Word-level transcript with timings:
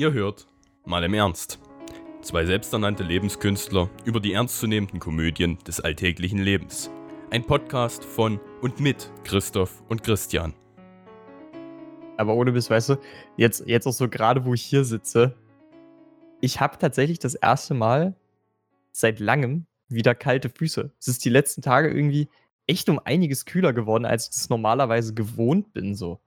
Ihr 0.00 0.14
hört 0.14 0.46
mal 0.86 1.04
im 1.04 1.12
Ernst. 1.12 1.58
Zwei 2.22 2.46
selbsternannte 2.46 3.02
Lebenskünstler 3.02 3.90
über 4.06 4.18
die 4.18 4.32
ernstzunehmenden 4.32 4.98
Komödien 4.98 5.58
des 5.66 5.78
alltäglichen 5.78 6.38
Lebens. 6.38 6.90
Ein 7.28 7.44
Podcast 7.44 8.02
von 8.02 8.40
und 8.62 8.80
mit 8.80 9.12
Christoph 9.24 9.82
und 9.90 10.02
Christian. 10.02 10.54
Aber 12.16 12.34
ohne 12.34 12.52
Biss, 12.52 12.70
weißt 12.70 12.88
du, 12.88 12.96
jetzt, 13.36 13.64
jetzt 13.66 13.86
auch 13.86 13.92
so 13.92 14.08
gerade, 14.08 14.46
wo 14.46 14.54
ich 14.54 14.62
hier 14.62 14.84
sitze, 14.84 15.34
ich 16.40 16.60
habe 16.60 16.78
tatsächlich 16.78 17.18
das 17.18 17.34
erste 17.34 17.74
Mal 17.74 18.16
seit 18.92 19.20
langem 19.20 19.66
wieder 19.90 20.14
kalte 20.14 20.48
Füße. 20.48 20.90
Es 20.98 21.08
ist 21.08 21.22
die 21.26 21.28
letzten 21.28 21.60
Tage 21.60 21.90
irgendwie 21.90 22.30
echt 22.66 22.88
um 22.88 22.98
einiges 23.04 23.44
kühler 23.44 23.74
geworden, 23.74 24.06
als 24.06 24.30
ich 24.30 24.36
es 24.36 24.48
normalerweise 24.48 25.12
gewohnt 25.12 25.74
bin, 25.74 25.94
so. 25.94 26.20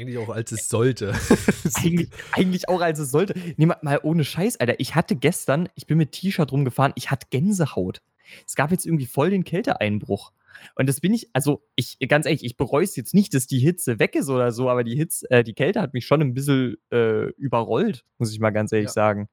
Eigentlich 0.00 0.18
auch 0.18 0.30
als 0.30 0.50
es 0.50 0.68
sollte. 0.68 1.12
eigentlich, 1.74 2.08
eigentlich, 2.32 2.68
auch 2.70 2.80
als 2.80 2.98
es 2.98 3.10
sollte. 3.10 3.34
Nee, 3.56 3.66
mal 3.66 4.00
ohne 4.02 4.24
Scheiß, 4.24 4.58
Alter. 4.58 4.80
Ich 4.80 4.94
hatte 4.94 5.14
gestern, 5.14 5.68
ich 5.74 5.86
bin 5.86 5.98
mit 5.98 6.12
T-Shirt 6.12 6.50
rumgefahren, 6.50 6.92
ich 6.96 7.10
hatte 7.10 7.26
Gänsehaut. 7.28 8.00
Es 8.46 8.54
gab 8.54 8.70
jetzt 8.70 8.86
irgendwie 8.86 9.06
voll 9.06 9.28
den 9.28 9.44
Kälteeinbruch. 9.44 10.32
Und 10.74 10.88
das 10.88 11.00
bin 11.00 11.12
ich, 11.12 11.28
also 11.34 11.62
ich, 11.76 11.98
ganz 12.08 12.24
ehrlich, 12.24 12.44
ich 12.44 12.56
bereue 12.56 12.84
es 12.84 12.96
jetzt 12.96 13.12
nicht, 13.12 13.34
dass 13.34 13.46
die 13.46 13.58
Hitze 13.58 13.98
weg 13.98 14.14
ist 14.14 14.30
oder 14.30 14.52
so, 14.52 14.70
aber 14.70 14.84
die 14.84 14.96
Hitze, 14.96 15.30
äh, 15.30 15.44
die 15.44 15.54
Kälte 15.54 15.82
hat 15.82 15.92
mich 15.92 16.06
schon 16.06 16.22
ein 16.22 16.32
bisschen 16.32 16.76
äh, 16.90 17.28
überrollt, 17.32 18.04
muss 18.18 18.32
ich 18.32 18.40
mal 18.40 18.50
ganz 18.50 18.72
ehrlich 18.72 18.88
ja. 18.88 18.92
sagen. 18.92 19.28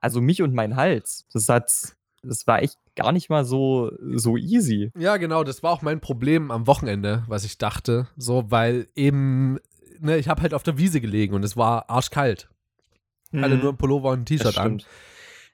Also 0.00 0.20
mich 0.20 0.42
und 0.42 0.52
mein 0.52 0.76
Hals. 0.76 1.26
Das 1.32 1.48
hat, 1.48 1.96
das 2.22 2.46
war 2.46 2.62
echt 2.62 2.78
gar 2.96 3.12
nicht 3.12 3.30
mal 3.30 3.44
so, 3.44 3.92
so 4.14 4.36
easy. 4.36 4.90
Ja, 4.98 5.16
genau, 5.16 5.42
das 5.42 5.62
war 5.62 5.72
auch 5.72 5.82
mein 5.82 6.00
Problem 6.00 6.50
am 6.50 6.66
Wochenende, 6.66 7.24
was 7.28 7.44
ich 7.44 7.56
dachte. 7.56 8.08
So, 8.16 8.50
weil 8.50 8.88
eben, 8.94 9.58
ne, 10.00 10.16
ich 10.18 10.28
habe 10.28 10.42
halt 10.42 10.54
auf 10.54 10.62
der 10.62 10.78
Wiese 10.78 11.00
gelegen 11.00 11.34
und 11.34 11.44
es 11.44 11.56
war 11.56 11.90
arschkalt. 11.90 12.48
Mhm. 13.30 13.44
Alle 13.44 13.56
nur 13.56 13.72
ein 13.72 13.76
Pullover 13.76 14.10
und 14.10 14.20
ein 14.20 14.24
T-Shirt 14.26 14.58
an. 14.58 14.82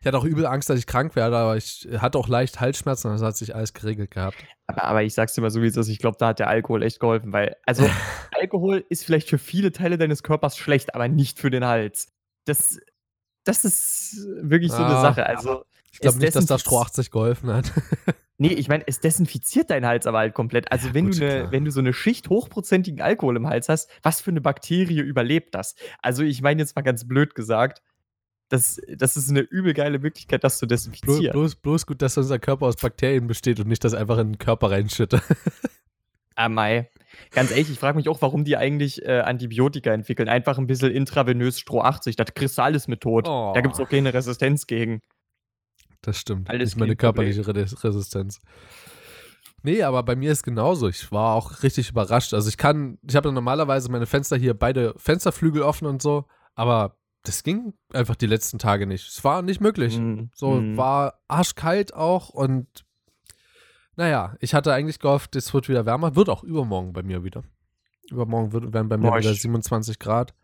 Ich 0.00 0.06
hatte 0.06 0.19
auch 0.19 0.24
übel 0.24 0.46
Angst, 0.46 0.69
dass 0.69 0.80
ich 0.80 0.88
krank 0.88 1.14
werde, 1.14 1.37
aber 1.37 1.56
ich 1.56 1.89
hatte 1.98 2.19
auch 2.19 2.27
leicht 2.27 2.61
Halsschmerzen 2.61 3.06
und 3.06 3.14
das 3.14 3.22
hat 3.22 3.36
sich 3.36 3.55
alles 3.55 3.72
geregelt 3.72 4.11
gehabt. 4.11 4.36
Aber, 4.67 4.83
aber 4.83 5.02
ich 5.05 5.14
sag's 5.14 5.34
dir 5.34 5.42
mal 5.42 5.50
so, 5.50 5.62
wie 5.62 5.69
es 5.69 5.77
ist, 5.77 5.86
ich 5.89 6.00
glaube, 6.00 6.17
da 6.19 6.28
hat 6.28 6.41
der 6.41 6.48
Alkohol 6.48 6.83
echt 6.83 6.98
geholfen, 6.98 7.33
weil, 7.33 7.56
also, 7.67 7.89
Alkohol 8.33 8.84
ist 8.89 9.05
vielleicht 9.05 9.28
für 9.28 9.39
viele 9.39 9.70
Teile 9.70 9.98
deines 9.98 10.25
Körpers 10.25 10.56
schlecht, 10.56 10.97
aber 10.97 11.06
nicht 11.06 11.39
für 11.39 11.50
den 11.50 11.64
Hals. 11.64 12.08
Das, 12.47 12.80
das 13.45 13.64
ist 13.64 14.27
wirklich 14.41 14.72
so 14.72 14.83
eine 14.83 15.00
Sache. 15.00 15.24
Also, 15.24 15.64
ich 15.92 16.00
glaube 16.00 16.19
nicht, 16.19 16.34
dass 16.34 16.47
da 16.47 16.58
Stroh 16.58 16.80
80 16.80 17.12
geholfen 17.12 17.52
hat. 17.52 17.70
nee, 18.43 18.53
ich 18.55 18.69
meine, 18.69 18.85
es 18.87 19.01
desinfiziert 19.01 19.71
deinen 19.71 19.87
Hals 19.87 20.07
aber 20.07 20.19
halt 20.19 20.35
komplett. 20.35 20.71
Also, 20.71 20.89
ja, 20.89 20.95
wenn, 20.95 21.07
gut, 21.07 21.21
du 21.21 21.25
ne, 21.25 21.47
wenn 21.51 21.65
du 21.65 21.71
so 21.71 21.81
eine 21.81 21.93
Schicht 21.93 22.29
hochprozentigen 22.29 23.01
Alkohol 23.01 23.37
im 23.37 23.47
Hals 23.47 23.69
hast, 23.69 23.89
was 24.03 24.21
für 24.21 24.31
eine 24.31 24.41
Bakterie 24.41 25.01
überlebt 25.01 25.55
das? 25.55 25.77
Also, 26.01 26.23
ich 26.23 26.43
meine 26.43 26.61
jetzt 26.61 26.77
mal 26.77 26.83
ganz 26.83 27.07
blöd 27.07 27.35
gesagt, 27.35 27.83
das, 28.48 28.81
das 28.98 29.17
ist 29.17 29.31
eine 29.31 29.41
übel 29.41 29.73
geile 29.73 29.98
Möglichkeit, 29.98 30.45
das 30.45 30.59
zu 30.59 30.67
desinfizieren. 30.67 31.33
Bloß, 31.33 31.55
bloß 31.55 31.87
gut, 31.87 32.03
dass 32.03 32.19
unser 32.19 32.39
Körper 32.39 32.67
aus 32.67 32.77
Bakterien 32.77 33.27
besteht 33.27 33.61
und 33.61 33.69
nicht 33.69 33.83
das 33.83 33.95
einfach 33.95 34.19
in 34.19 34.33
den 34.33 34.39
Körper 34.39 34.70
reinschütte. 34.70 35.23
ah, 36.35 36.51
Mai. 36.51 36.91
Ganz 37.31 37.51
ehrlich, 37.51 37.70
ich 37.70 37.79
frage 37.79 37.97
mich 37.97 38.09
auch, 38.09 38.20
warum 38.20 38.45
die 38.45 38.57
eigentlich 38.57 39.05
äh, 39.07 39.20
Antibiotika 39.20 39.93
entwickeln. 39.93 40.29
Einfach 40.29 40.59
ein 40.59 40.67
bisschen 40.67 40.91
intravenös 40.91 41.61
Stroh 41.61 41.81
80. 41.81 42.17
Das 42.17 42.35
kriegst 42.35 42.59
du 42.59 42.63
alles 42.63 42.89
mit 42.89 43.01
tot. 43.01 43.27
Oh. 43.27 43.53
Da 43.55 43.61
gibt 43.61 43.75
es 43.75 43.81
auch 43.81 43.89
keine 43.89 44.13
Resistenz 44.13 44.67
gegen. 44.67 45.01
Das 46.03 46.19
stimmt. 46.19 46.50
Alles 46.50 46.70
nicht 46.70 46.81
meine 46.81 46.97
körperliche 46.97 47.47
Resistenz. 47.47 48.41
Nee, 49.62 49.83
aber 49.83 50.03
bei 50.03 50.17
mir 50.17 50.33
ist 50.33 50.42
genauso. 50.42 50.89
Ich 50.89 51.12
war 51.12 51.34
auch 51.34 51.62
richtig 51.62 51.91
überrascht. 51.91 52.34
Also 52.34 52.48
ich 52.48 52.56
kann, 52.56 52.98
ich 53.08 53.14
habe 53.14 53.31
normalerweise 53.31 53.91
meine 53.91 54.06
Fenster 54.06 54.36
hier, 54.36 54.55
beide 54.55 54.95
Fensterflügel 54.97 55.62
offen 55.62 55.86
und 55.86 56.03
so, 56.03 56.27
aber 56.55 56.97
das 57.23 57.45
ging 57.45 57.73
einfach 57.92 58.17
die 58.17 58.27
letzten 58.27 58.58
Tage 58.58 58.86
nicht. 58.86 59.08
Es 59.08 59.23
war 59.23 59.42
nicht 59.42 59.61
möglich. 59.61 59.97
Mm, 59.97 60.25
so 60.34 60.55
mm. 60.55 60.77
war 60.77 61.20
arschkalt 61.28 61.95
auch 61.95 62.30
und 62.30 62.84
naja, 63.95 64.36
ich 64.41 64.55
hatte 64.55 64.73
eigentlich 64.73 64.98
gehofft, 64.98 65.36
es 65.36 65.52
wird 65.55 65.69
wieder 65.69 65.86
wärmer. 65.86 66.17
Wird 66.17 66.29
auch 66.29 66.42
übermorgen 66.42 66.92
bei 66.92 67.02
mir 67.02 67.23
wieder. 67.23 67.45
Übermorgen 68.11 68.52
wird, 68.52 68.73
werden 68.73 68.89
bei 68.89 68.96
mir 68.96 69.11
Boah, 69.11 69.19
wieder 69.19 69.34
27 69.34 69.98
Grad. 69.98 70.34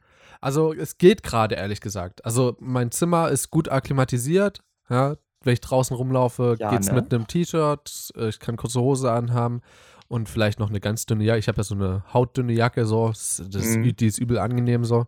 Also 0.41 0.73
es 0.73 0.99
geht 0.99 1.23
gerade, 1.23 1.57
ehrlich 1.57 1.81
gesagt. 1.81 2.25
Also 2.25 2.57
mein 2.61 2.93
Zimmer 2.93 3.31
ist 3.31 3.51
gut 3.51 3.69
akklimatisiert. 3.69 4.63
Ja, 4.89 5.17
wenn 5.43 5.53
ich 5.53 5.61
draußen 5.61 5.97
rumlaufe, 5.97 6.57
ja, 6.59 6.71
geht's 6.71 6.89
ne? 6.89 6.95
mit 6.95 7.13
einem 7.13 7.27
T-Shirt. 7.27 8.13
Äh, 8.17 8.29
ich 8.29 8.41
kann 8.41 8.57
kurze 8.57 8.81
Hose 8.81 9.11
anhaben 9.13 9.63
und 10.09 10.29
vielleicht 10.29 10.59
noch 10.59 10.69
eine 10.69 10.81
ganz 10.81 11.07
dünne 11.07 11.25
Jacke. 11.25 11.39
Ich 11.39 11.49
habe 11.49 11.59
ja 11.59 11.65
so 11.65 11.75
eine 11.75 12.03
hautdünne 12.13 12.53
Jacke, 12.53 12.87
so. 12.87 13.09
Das, 13.09 13.43
das 13.49 13.77
mm. 13.77 13.83
die 13.97 14.07
ist 14.07 14.19
übel 14.19 14.39
angenehm 14.39 14.85
so. 14.85 15.07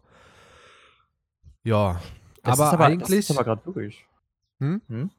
Ja, 1.64 2.00
das 2.42 2.58
aber, 2.58 2.72
aber, 2.72 2.84
eigentlich. 2.86 3.26
Das 3.26 3.30
ist 3.30 3.36
aber 3.36 3.44
gerade 3.44 3.66
wirklich. 3.66 4.06
Hm? 4.58 4.80
Hm? 4.88 5.10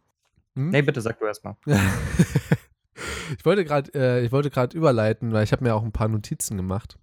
Hm? 0.55 0.69
Nee, 0.69 0.81
bitte 0.81 1.01
sag 1.01 1.19
du 1.19 1.25
erstmal. 1.25 1.55
ich 1.65 3.45
wollte 3.45 3.63
gerade 3.65 3.93
äh, 3.93 4.73
überleiten, 4.73 5.31
weil 5.31 5.43
ich 5.43 5.51
habe 5.51 5.63
mir 5.63 5.75
auch 5.75 5.83
ein 5.83 5.91
paar 5.91 6.07
Notizen 6.07 6.57
gemacht. 6.57 6.97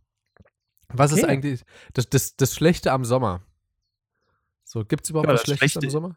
Was 0.89 1.13
okay. 1.13 1.21
ist 1.21 1.29
eigentlich 1.29 1.65
das, 1.93 2.09
das, 2.09 2.37
das 2.37 2.55
Schlechte 2.55 2.93
am 2.93 3.05
Sommer? 3.05 3.43
So, 4.65 4.85
gibt 4.85 5.05
es 5.05 5.11
überhaupt 5.11 5.29
ja, 5.29 5.35
was 5.35 5.43
Schlechtes 5.43 5.73
Schlechte, 5.73 5.87
am 5.87 5.91
Sommer? 5.91 6.17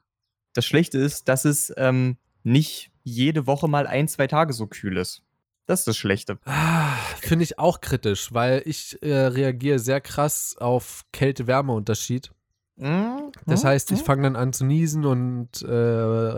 Das 0.54 0.66
Schlechte 0.66 0.98
ist, 0.98 1.28
dass 1.28 1.46
es 1.46 1.74
ähm, 1.78 2.18
nicht 2.44 2.92
jede 3.04 3.48
Woche 3.48 3.68
mal 3.68 3.88
ein, 3.88 4.08
zwei 4.08 4.28
Tage 4.28 4.54
so 4.54 4.68
kühl 4.68 4.98
ist. 4.98 5.24
Das 5.66 5.82
ist 5.82 5.88
das 5.88 5.98
Schlechte. 5.98 6.40
Ah, 6.46 6.96
Finde 7.22 7.44
ich 7.44 7.60
auch 7.60 7.82
kritisch, 7.82 8.34
weil 8.34 8.62
ich 8.66 9.02
äh, 9.02 9.28
reagiere 9.28 9.80
sehr 9.80 10.02
krass 10.02 10.58
auf 10.60 11.06
Kälte-Wärme-Unterschied. 11.14 12.32
Mhm. 12.76 13.32
Das 13.46 13.64
heißt, 13.64 13.92
ich 13.92 14.02
mhm. 14.02 14.06
fange 14.06 14.24
dann 14.24 14.36
an 14.36 14.54
zu 14.54 14.66
niesen 14.66 15.06
und 15.06 15.62
äh, 15.62 15.68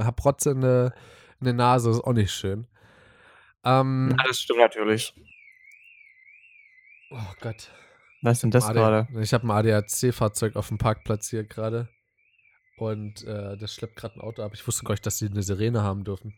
habe 0.03 0.22
Rotze 0.22 0.52
in 0.52 0.62
der, 0.62 0.94
in 1.40 1.46
der 1.46 1.53
Nase. 1.53 1.90
Das 1.90 1.97
ist 1.97 2.03
auch 2.03 2.13
nicht 2.13 2.31
schön. 2.31 2.68
Ähm, 3.63 4.13
ja, 4.18 4.28
das 4.28 4.40
stimmt 4.40 4.59
natürlich. 4.59 5.16
Oh 7.09 7.34
Gott. 7.40 7.72
Was 8.22 8.38
ist 8.38 8.44
denn 8.44 8.52
das 8.52 8.68
gerade? 8.68 9.07
Ich 9.22 9.34
habe 9.34 9.47
ein 9.47 9.52
ADAC-Fahrzeug 9.52 10.56
auf 10.56 10.68
dem 10.68 10.78
Parkplatz 10.78 11.29
hier 11.29 11.44
gerade. 11.44 11.90
Und 12.83 13.23
äh, 13.23 13.55
das 13.57 13.73
schleppt 13.73 13.95
gerade 13.95 14.16
ein 14.16 14.21
Auto 14.21 14.44
ab. 14.44 14.51
Ich 14.53 14.67
wusste 14.67 14.83
gar 14.83 14.94
nicht, 14.94 15.05
dass 15.05 15.17
sie 15.17 15.27
eine 15.27 15.41
Sirene 15.41 15.83
haben 15.83 16.03
dürfen. 16.03 16.33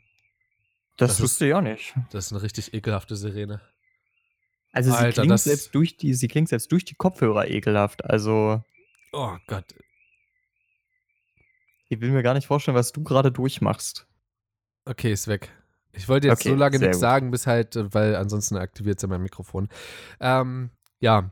Das, 0.98 1.12
das 1.12 1.22
wusste 1.22 1.48
ich 1.48 1.54
auch 1.54 1.62
nicht. 1.62 1.96
Das 2.12 2.28
ist 2.28 2.34
eine 2.34 2.42
richtig 2.42 2.74
ekelhafte 2.74 3.16
Sirene. 3.16 3.62
Also 4.72 4.92
sie 4.92 4.98
Alter, 4.98 5.24
klingt 5.24 5.40
selbst 5.40 5.74
durch 5.74 5.98
die, 5.98 6.14
sie 6.14 6.28
klingt 6.28 6.50
selbst 6.50 6.72
durch 6.72 6.86
die 6.86 6.96
Kopfhörer 6.96 7.48
ekelhaft. 7.48 8.06
Also. 8.06 8.64
Oh 9.12 9.36
Gott. 9.48 9.74
Ich 11.90 12.00
will 12.00 12.12
mir 12.12 12.24
gar 12.24 12.34
nicht 12.34 12.48
vorstellen, 12.48 12.76
was 12.76 12.92
du 12.92 13.04
gerade 13.04 13.32
durchmachst. 13.32 14.06
Okay, 14.86 15.12
ist 15.12 15.28
weg. 15.28 15.52
Ich 15.94 16.08
wollte 16.08 16.28
jetzt 16.28 16.42
okay, 16.42 16.50
so 16.50 16.56
lange 16.56 16.78
nichts 16.78 17.00
sagen, 17.00 17.32
bis 17.32 17.48
halt, 17.48 17.76
weil 17.94 18.16
ansonsten 18.16 18.58
aktiviert 18.58 19.02
es 19.02 19.10
mein 19.10 19.22
Mikrofon. 19.22 19.70
Ähm, 20.20 20.70
ja. 21.00 21.32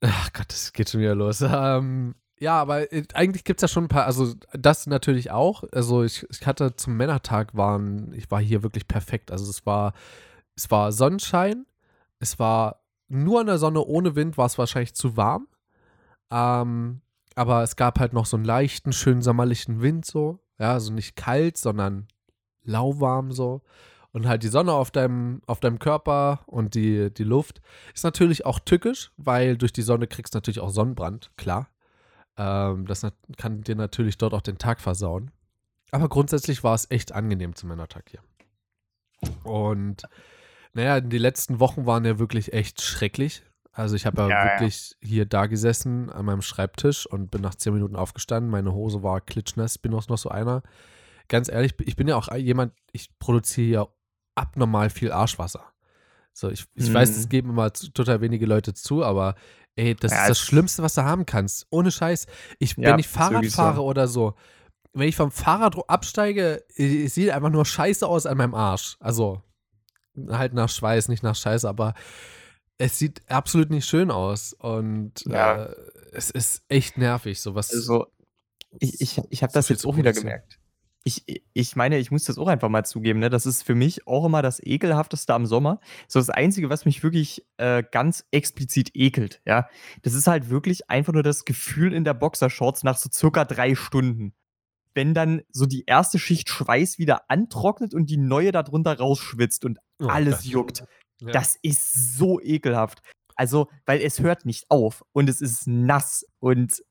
Ach 0.00 0.32
Gott, 0.32 0.46
das 0.48 0.72
geht 0.72 0.90
schon 0.90 1.00
wieder 1.00 1.14
los. 1.14 1.40
Ähm, 1.46 2.14
ja, 2.38 2.60
aber 2.60 2.92
äh, 2.92 3.04
eigentlich 3.14 3.44
gibt 3.44 3.62
es 3.62 3.62
ja 3.62 3.72
schon 3.72 3.84
ein 3.84 3.88
paar, 3.88 4.06
also 4.06 4.34
das 4.52 4.86
natürlich 4.86 5.30
auch. 5.30 5.64
Also 5.72 6.02
ich, 6.02 6.26
ich 6.30 6.46
hatte 6.46 6.76
zum 6.76 6.96
Männertag 6.96 7.56
waren, 7.56 8.12
ich 8.14 8.30
war 8.30 8.40
hier 8.40 8.62
wirklich 8.62 8.86
perfekt. 8.88 9.30
Also 9.30 9.48
es 9.48 9.64
war, 9.64 9.94
es 10.54 10.70
war 10.70 10.92
Sonnenschein, 10.92 11.66
es 12.18 12.38
war 12.38 12.82
nur 13.08 13.40
an 13.40 13.46
der 13.46 13.58
Sonne 13.58 13.82
ohne 13.84 14.16
Wind, 14.16 14.36
war 14.36 14.46
es 14.46 14.58
wahrscheinlich 14.58 14.94
zu 14.94 15.16
warm. 15.16 15.48
Ähm, 16.30 17.00
aber 17.34 17.62
es 17.62 17.76
gab 17.76 18.00
halt 18.00 18.12
noch 18.12 18.26
so 18.26 18.36
einen 18.36 18.44
leichten, 18.44 18.92
schönen 18.92 19.22
sommerlichen 19.22 19.80
Wind 19.80 20.04
so. 20.04 20.40
Ja, 20.58 20.72
also 20.72 20.92
nicht 20.92 21.16
kalt, 21.16 21.56
sondern 21.58 22.08
lauwarm 22.64 23.32
so. 23.32 23.62
Und 24.12 24.26
halt 24.26 24.42
die 24.42 24.48
Sonne 24.48 24.72
auf 24.72 24.90
deinem, 24.90 25.42
auf 25.46 25.60
deinem 25.60 25.78
Körper 25.78 26.40
und 26.46 26.74
die, 26.74 27.12
die 27.12 27.24
Luft 27.24 27.60
ist 27.94 28.04
natürlich 28.04 28.46
auch 28.46 28.58
tückisch, 28.58 29.12
weil 29.18 29.58
durch 29.58 29.72
die 29.72 29.82
Sonne 29.82 30.06
kriegst 30.06 30.34
du 30.34 30.38
natürlich 30.38 30.60
auch 30.60 30.70
Sonnenbrand, 30.70 31.30
klar. 31.36 31.68
Ähm, 32.36 32.86
das 32.86 33.06
kann 33.36 33.62
dir 33.62 33.76
natürlich 33.76 34.18
dort 34.18 34.34
auch 34.34 34.42
den 34.42 34.58
Tag 34.58 34.80
versauen. 34.80 35.30
Aber 35.90 36.08
grundsätzlich 36.08 36.64
war 36.64 36.74
es 36.74 36.90
echt 36.90 37.12
angenehm 37.12 37.54
zum 37.54 37.68
Männertag 37.68 38.10
hier. 38.10 38.20
Und 39.44 40.02
naja, 40.74 41.00
die 41.00 41.18
letzten 41.18 41.60
Wochen 41.60 41.86
waren 41.86 42.04
ja 42.04 42.18
wirklich 42.18 42.52
echt 42.52 42.82
schrecklich. 42.82 43.42
Also 43.72 43.94
ich 43.94 44.06
habe 44.06 44.22
ja, 44.22 44.28
ja, 44.28 44.44
wirklich 44.44 44.96
ja. 45.00 45.08
hier 45.08 45.26
da 45.26 45.46
gesessen 45.46 46.10
an 46.10 46.24
meinem 46.24 46.42
Schreibtisch 46.42 47.06
und 47.06 47.30
bin 47.30 47.42
nach 47.42 47.54
zehn 47.54 47.74
Minuten 47.74 47.96
aufgestanden. 47.96 48.50
Meine 48.50 48.72
Hose 48.72 49.02
war 49.02 49.20
klitschnass, 49.20 49.78
bin 49.78 49.94
auch 49.94 50.08
noch 50.08 50.18
so 50.18 50.30
einer. 50.30 50.62
Ganz 51.28 51.48
ehrlich, 51.48 51.74
ich 51.80 51.96
bin 51.96 52.08
ja 52.08 52.16
auch 52.16 52.32
jemand, 52.34 52.72
ich 52.92 53.18
produziere 53.18 53.68
ja 53.68 53.86
abnormal 54.34 54.90
viel 54.90 55.12
Arschwasser. 55.12 55.64
So, 56.36 56.50
ich, 56.50 56.66
ich 56.74 56.90
mhm. 56.90 56.94
weiß, 56.94 57.14
das 57.14 57.30
geben 57.30 57.48
immer 57.48 57.72
total 57.72 58.20
wenige 58.20 58.44
Leute 58.44 58.74
zu, 58.74 59.02
aber 59.02 59.36
ey, 59.74 59.94
das 59.94 60.12
ja, 60.12 60.22
ist 60.22 60.28
das 60.28 60.38
Schlimmste, 60.40 60.82
was 60.82 60.92
du 60.92 61.02
haben 61.02 61.24
kannst. 61.24 61.66
Ohne 61.70 61.90
Scheiß. 61.90 62.26
Ich, 62.58 62.76
ja, 62.76 62.90
wenn 62.90 62.98
ich 62.98 63.08
Fahrrad 63.08 63.46
fahre 63.46 63.82
oder 63.82 64.06
so, 64.06 64.34
wenn 64.92 65.08
ich 65.08 65.16
vom 65.16 65.30
Fahrrad 65.30 65.76
absteige, 65.88 66.62
sieht 66.76 67.30
einfach 67.30 67.48
nur 67.48 67.64
Scheiße 67.64 68.06
aus 68.06 68.26
an 68.26 68.36
meinem 68.36 68.54
Arsch. 68.54 68.98
Also, 69.00 69.40
halt 70.28 70.52
nach 70.52 70.68
Schweiß, 70.68 71.08
nicht 71.08 71.22
nach 71.22 71.36
Scheiße, 71.36 71.66
aber 71.66 71.94
es 72.76 72.98
sieht 72.98 73.22
absolut 73.30 73.70
nicht 73.70 73.86
schön 73.86 74.10
aus. 74.10 74.52
Und 74.52 75.24
ja. 75.24 75.64
äh, 75.64 75.74
es 76.12 76.30
ist 76.30 76.64
echt 76.68 76.98
nervig, 76.98 77.40
sowas. 77.40 77.72
Also, 77.72 78.08
ich, 78.78 79.00
ich, 79.00 79.22
ich 79.30 79.42
habe 79.42 79.54
das 79.54 79.70
jetzt 79.70 79.86
auch 79.86 79.96
wieder 79.96 80.12
gemerkt. 80.12 80.58
Ich, 81.08 81.22
ich 81.52 81.76
meine, 81.76 81.98
ich 81.98 82.10
muss 82.10 82.24
das 82.24 82.36
auch 82.36 82.48
einfach 82.48 82.68
mal 82.68 82.84
zugeben, 82.84 83.20
ne? 83.20 83.30
Das 83.30 83.46
ist 83.46 83.62
für 83.62 83.76
mich 83.76 84.08
auch 84.08 84.24
immer 84.26 84.42
das 84.42 84.58
Ekelhafteste 84.60 85.32
am 85.34 85.46
Sommer. 85.46 85.78
So 86.08 86.18
das 86.18 86.30
Einzige, 86.30 86.68
was 86.68 86.84
mich 86.84 87.04
wirklich 87.04 87.46
äh, 87.58 87.84
ganz 87.88 88.24
explizit 88.32 88.90
ekelt, 88.94 89.40
ja. 89.46 89.68
Das 90.02 90.14
ist 90.14 90.26
halt 90.26 90.50
wirklich 90.50 90.90
einfach 90.90 91.12
nur 91.12 91.22
das 91.22 91.44
Gefühl 91.44 91.92
in 91.94 92.02
der 92.02 92.14
Boxershorts 92.14 92.82
nach 92.82 92.96
so 92.96 93.08
circa 93.12 93.44
drei 93.44 93.76
Stunden. 93.76 94.34
Wenn 94.94 95.14
dann 95.14 95.42
so 95.52 95.64
die 95.66 95.84
erste 95.86 96.18
Schicht 96.18 96.48
Schweiß 96.48 96.98
wieder 96.98 97.30
antrocknet 97.30 97.94
und 97.94 98.10
die 98.10 98.16
neue 98.16 98.50
darunter 98.50 98.98
rausschwitzt 98.98 99.64
und 99.64 99.78
Oh, 100.00 100.06
alles 100.08 100.38
das- 100.38 100.46
juckt. 100.46 100.84
Ja. 101.20 101.30
Das 101.30 101.56
ist 101.62 102.16
so 102.18 102.40
ekelhaft. 102.40 103.00
Also, 103.36 103.68
weil 103.84 104.00
es 104.00 104.18
hört 104.18 104.44
nicht 104.44 104.64
auf 104.70 105.04
und 105.12 105.28
es 105.28 105.40
ist 105.40 105.68
nass 105.68 106.26
und 106.40 106.82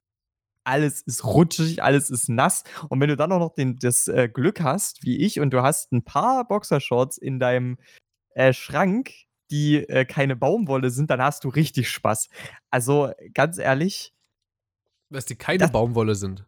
alles 0.65 1.01
ist 1.03 1.23
rutschig, 1.23 1.81
alles 1.83 2.09
ist 2.09 2.27
nass. 2.27 2.63
Und 2.89 2.99
wenn 2.99 3.09
du 3.09 3.15
dann 3.15 3.31
auch 3.31 3.39
noch 3.39 3.53
den, 3.53 3.77
das 3.77 4.07
äh, 4.07 4.27
Glück 4.27 4.61
hast, 4.61 5.03
wie 5.03 5.17
ich, 5.23 5.39
und 5.39 5.51
du 5.51 5.61
hast 5.61 5.91
ein 5.93 6.03
paar 6.03 6.45
Boxershorts 6.47 7.17
in 7.17 7.39
deinem 7.39 7.77
äh, 8.31 8.51
Schrank, 8.51 9.11
die 9.51 9.77
äh, 9.77 10.05
keine 10.05 10.35
Baumwolle 10.35 10.89
sind, 10.89 11.09
dann 11.11 11.21
hast 11.21 11.43
du 11.43 11.49
richtig 11.49 11.89
Spaß. 11.89 12.29
Also, 12.71 13.11
ganz 13.33 13.57
ehrlich, 13.59 14.13
Dass 15.09 15.25
die 15.25 15.35
keine 15.35 15.59
Das- 15.59 15.71
Baumwolle 15.71 16.15
sind. 16.15 16.45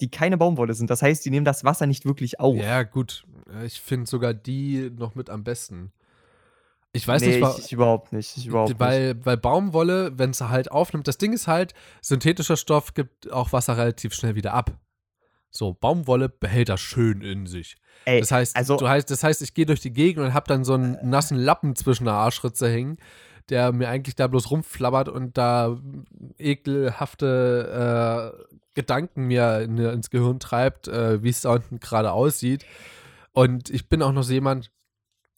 die 0.00 0.10
keine 0.10 0.36
Baumwolle 0.36 0.74
sind. 0.74 0.88
Das 0.90 1.02
heißt, 1.02 1.24
die 1.24 1.30
nehmen 1.30 1.44
das 1.44 1.64
Wasser 1.64 1.86
nicht 1.86 2.04
wirklich 2.04 2.38
auf. 2.38 2.56
Ja, 2.56 2.82
gut. 2.84 3.26
Ich 3.64 3.80
finde 3.80 4.06
sogar 4.08 4.32
die 4.34 4.90
noch 4.96 5.14
mit 5.14 5.28
am 5.30 5.42
besten. 5.42 5.92
Ich 6.96 7.06
weiß 7.08 7.22
nee, 7.22 7.28
nicht, 7.28 7.40
wa- 7.42 7.54
ich, 7.58 7.66
ich 7.66 7.72
überhaupt 7.72 8.12
nicht. 8.12 8.36
Ich 8.36 8.46
überhaupt 8.46 8.70
nicht. 8.70 8.80
weil, 8.80 9.24
weil 9.24 9.36
Baumwolle, 9.36 10.18
wenn 10.18 10.30
es 10.30 10.40
halt 10.40 10.70
aufnimmt, 10.70 11.06
das 11.08 11.18
Ding 11.18 11.32
ist 11.32 11.46
halt, 11.46 11.74
synthetischer 12.02 12.56
Stoff 12.56 12.94
gibt 12.94 13.30
auch 13.32 13.52
Wasser 13.52 13.76
relativ 13.76 14.14
schnell 14.14 14.34
wieder 14.34 14.54
ab. 14.54 14.72
So, 15.50 15.72
Baumwolle 15.72 16.28
behält 16.28 16.68
das 16.68 16.80
schön 16.80 17.22
in 17.22 17.46
sich. 17.46 17.76
Ey, 18.04 18.20
Das 18.20 18.30
heißt, 18.30 18.56
also- 18.56 18.76
du 18.76 18.88
heißt, 18.88 19.10
das 19.10 19.22
heißt, 19.22 19.40
ich 19.42 19.54
gehe 19.54 19.66
durch 19.66 19.80
die 19.80 19.92
Gegend 19.92 20.24
und 20.24 20.34
habe 20.34 20.46
dann 20.48 20.64
so 20.64 20.74
einen 20.74 20.98
nassen 21.02 21.38
Lappen 21.38 21.76
zwischen 21.76 22.04
der 22.04 22.14
Arschritze 22.14 22.68
hängen, 22.68 22.98
der 23.48 23.72
mir 23.72 23.88
eigentlich 23.88 24.16
da 24.16 24.26
bloß 24.26 24.50
rumflabbert 24.50 25.08
und 25.08 25.38
da 25.38 25.78
ekelhafte 26.38 28.32
äh, 28.42 28.54
Gedanken 28.74 29.24
mir 29.26 29.60
in, 29.60 29.78
ins 29.78 30.10
Gehirn 30.10 30.40
treibt, 30.40 30.88
äh, 30.88 31.22
wie 31.22 31.28
es 31.30 31.42
da 31.42 31.52
unten 31.54 31.80
gerade 31.80 32.12
aussieht. 32.12 32.64
Und 33.32 33.70
ich 33.70 33.88
bin 33.88 34.02
auch 34.02 34.12
noch 34.12 34.22
so 34.22 34.32
jemand, 34.32 34.70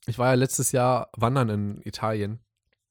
ich 0.09 0.17
war 0.17 0.27
ja 0.27 0.33
letztes 0.33 0.71
Jahr 0.71 1.09
wandern 1.15 1.49
in 1.49 1.81
Italien 1.83 2.39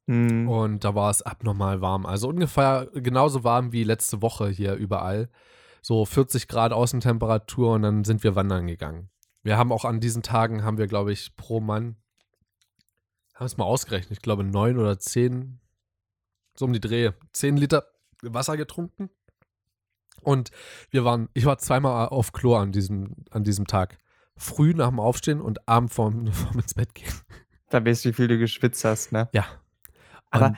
Hm, 0.09 0.49
und 0.49 0.85
da 0.85 0.95
war 0.95 1.11
es 1.11 1.21
abnormal 1.23 1.83
warm. 1.83 2.07
Also 2.07 2.29
ungefähr 2.29 2.89
genauso 2.95 3.45
warm 3.45 3.73
wie 3.73 3.85
letzte 3.85 4.23
Woche 4.23 4.49
hier 4.49 4.75
überall. 4.75 5.29
So 5.83 6.07
40 6.07 6.49
Grad 6.49 6.73
Außentemperatur 6.73 7.75
und 7.75 7.83
dann 7.83 8.05
sind 8.05 8.25
wir 8.25 8.35
wandern 8.35 8.67
gegangen. 8.67 9.11
Wir 9.43 9.59
haben 9.59 9.71
auch 9.71 9.85
an 9.85 10.01
diesen 10.01 10.23
Tagen, 10.23 10.65
haben 10.65 10.79
wir, 10.79 10.87
glaube 10.87 11.13
ich, 11.13 11.37
pro 11.37 11.61
Mann, 11.61 11.97
haben 13.35 13.47
es 13.47 13.57
mal 13.59 13.65
ausgerechnet, 13.67 14.13
ich 14.13 14.23
glaube 14.23 14.45
neun 14.45 14.79
oder 14.79 14.99
zehn, 14.99 15.61
so 16.57 16.65
um 16.65 16.73
die 16.73 16.81
Dreh, 16.81 17.13
zehn 17.33 17.57
Liter 17.57 17.85
Wasser 18.23 18.57
getrunken. 18.57 19.11
Und 20.23 20.51
wir 20.91 21.05
waren, 21.05 21.29
ich 21.35 21.45
war 21.45 21.59
zweimal 21.59 22.09
auf 22.09 22.33
Klo 22.33 22.57
an 22.57 22.73
diesem, 22.73 23.15
an 23.31 23.45
diesem 23.45 23.67
Tag. 23.67 23.99
Früh 24.39 24.73
nach 24.75 24.89
dem 24.89 25.01
Aufstehen 25.01 25.41
und 25.41 25.69
abend 25.69 25.93
vorm, 25.93 26.27
vorm 26.33 26.59
ins 26.61 26.75
Bett 26.75 26.95
gehen. 26.95 27.13
da 27.71 27.85
weißt 27.85 28.05
du, 28.05 28.09
wie 28.11 28.13
viel 28.15 28.29
du 28.29 28.39
geschwitzt 28.39 28.85
hast, 28.85 29.13
ne? 29.13 29.29
Ja. 29.33 29.45
Aber- 30.31 30.47
Und 30.47 30.57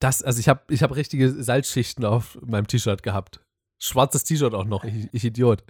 das, 0.00 0.22
also 0.22 0.40
ich 0.40 0.48
habe 0.48 0.62
ich 0.68 0.82
hab 0.82 0.94
richtige 0.96 1.30
Salzschichten 1.30 2.04
auf 2.04 2.36
meinem 2.42 2.66
T-Shirt 2.66 3.02
gehabt. 3.02 3.40
Schwarzes 3.78 4.24
T-Shirt 4.24 4.52
auch 4.54 4.64
noch, 4.64 4.84
ich, 4.84 5.08
ich 5.12 5.24
Idiot. 5.24 5.62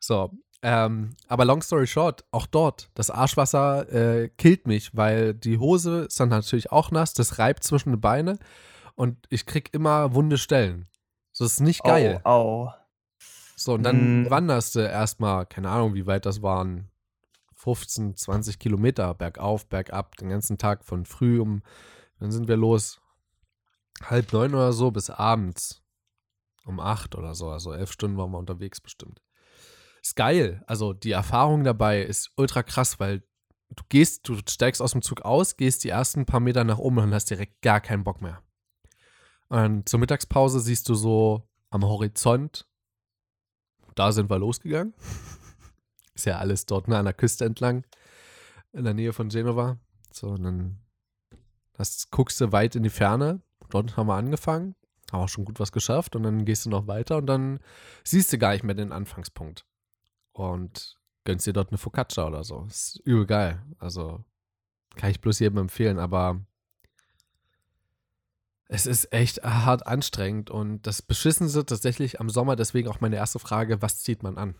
So, 0.00 0.32
ähm, 0.62 1.10
aber 1.28 1.44
long 1.44 1.62
story 1.62 1.86
short, 1.86 2.24
auch 2.32 2.46
dort, 2.46 2.90
das 2.94 3.10
Arschwasser 3.10 3.88
äh, 3.92 4.28
killt 4.30 4.66
mich, 4.66 4.96
weil 4.96 5.34
die 5.34 5.58
Hose 5.58 6.06
ist 6.06 6.18
dann 6.18 6.28
natürlich 6.30 6.72
auch 6.72 6.90
nass, 6.90 7.14
das 7.14 7.38
reibt 7.38 7.62
zwischen 7.62 7.90
die 7.92 7.96
Beine 7.98 8.38
und 8.96 9.16
ich 9.28 9.46
krieg 9.46 9.72
immer 9.72 10.14
wunde 10.14 10.38
Stellen. 10.38 10.88
So, 11.30 11.44
das 11.44 11.52
ist 11.54 11.60
nicht 11.60 11.84
geil. 11.84 12.20
Au, 12.24 12.64
au. 12.66 12.72
So, 13.58 13.74
und 13.74 13.82
dann 13.82 14.22
Mm. 14.22 14.30
wanderst 14.30 14.76
du 14.76 14.80
erstmal, 14.80 15.44
keine 15.44 15.70
Ahnung, 15.70 15.94
wie 15.94 16.06
weit 16.06 16.26
das 16.26 16.42
waren, 16.42 16.90
15, 17.54 18.14
20 18.14 18.60
Kilometer 18.60 19.12
bergauf, 19.14 19.66
bergab, 19.66 20.16
den 20.16 20.28
ganzen 20.28 20.58
Tag 20.58 20.84
von 20.84 21.04
früh 21.04 21.40
um, 21.40 21.62
dann 22.20 22.30
sind 22.30 22.46
wir 22.46 22.56
los, 22.56 23.00
halb 24.04 24.32
neun 24.32 24.54
oder 24.54 24.72
so 24.72 24.92
bis 24.92 25.10
abends 25.10 25.82
um 26.66 26.78
acht 26.78 27.16
oder 27.16 27.34
so, 27.34 27.50
also 27.50 27.72
elf 27.72 27.90
Stunden 27.90 28.16
waren 28.16 28.30
wir 28.30 28.38
unterwegs 28.38 28.80
bestimmt. 28.80 29.22
Ist 30.02 30.14
geil, 30.14 30.62
also 30.68 30.92
die 30.92 31.10
Erfahrung 31.10 31.64
dabei 31.64 32.02
ist 32.02 32.30
ultra 32.36 32.62
krass, 32.62 33.00
weil 33.00 33.24
du 33.70 33.82
gehst, 33.88 34.28
du 34.28 34.36
steigst 34.48 34.80
aus 34.80 34.92
dem 34.92 35.02
Zug 35.02 35.22
aus, 35.22 35.56
gehst 35.56 35.82
die 35.82 35.88
ersten 35.88 36.26
paar 36.26 36.38
Meter 36.38 36.62
nach 36.62 36.78
oben 36.78 36.98
und 36.98 37.12
hast 37.12 37.28
direkt 37.30 37.60
gar 37.62 37.80
keinen 37.80 38.04
Bock 38.04 38.22
mehr. 38.22 38.40
Und 39.48 39.88
zur 39.88 39.98
Mittagspause 39.98 40.60
siehst 40.60 40.88
du 40.88 40.94
so 40.94 41.48
am 41.70 41.82
Horizont, 41.84 42.67
da 43.98 44.12
sind 44.12 44.30
wir 44.30 44.38
losgegangen. 44.38 44.94
Ist 46.14 46.26
ja 46.26 46.38
alles 46.38 46.66
dort 46.66 46.88
ne, 46.88 46.98
an 46.98 47.04
der 47.04 47.14
Küste 47.14 47.44
entlang, 47.44 47.84
in 48.72 48.84
der 48.84 48.94
Nähe 48.94 49.12
von 49.12 49.28
Genova. 49.28 49.78
So, 50.12 50.28
und 50.28 50.42
dann 50.42 50.78
das 51.78 52.10
guckst 52.10 52.40
du 52.40 52.50
weit 52.52 52.74
in 52.74 52.82
die 52.82 52.90
Ferne. 52.90 53.40
Dort 53.70 53.96
haben 53.96 54.08
wir 54.08 54.14
angefangen, 54.14 54.74
haben 55.12 55.20
auch 55.20 55.28
schon 55.28 55.44
gut 55.44 55.60
was 55.60 55.72
geschafft 55.72 56.16
und 56.16 56.24
dann 56.24 56.44
gehst 56.44 56.66
du 56.66 56.70
noch 56.70 56.88
weiter 56.88 57.18
und 57.18 57.26
dann 57.26 57.60
siehst 58.02 58.32
du 58.32 58.38
gar 58.38 58.52
nicht 58.52 58.64
mehr 58.64 58.74
den 58.74 58.92
Anfangspunkt. 58.92 59.64
Und 60.32 60.98
gönnst 61.24 61.46
dir 61.46 61.52
dort 61.52 61.70
eine 61.70 61.78
Focaccia 61.78 62.26
oder 62.26 62.42
so. 62.42 62.64
Ist 62.68 63.00
übel 63.04 63.26
geil. 63.26 63.62
Also 63.78 64.24
kann 64.96 65.10
ich 65.10 65.20
bloß 65.20 65.38
jedem 65.38 65.58
empfehlen, 65.58 65.98
aber 65.98 66.40
es 68.68 68.86
ist 68.86 69.12
echt 69.12 69.42
hart 69.42 69.86
anstrengend 69.86 70.50
und 70.50 70.86
das 70.86 71.02
Beschissenste 71.02 71.64
tatsächlich 71.64 72.20
am 72.20 72.28
Sommer, 72.28 72.54
deswegen 72.54 72.88
auch 72.88 73.00
meine 73.00 73.16
erste 73.16 73.38
Frage, 73.38 73.80
was 73.82 74.02
zieht 74.02 74.22
man 74.22 74.36
an? 74.36 74.54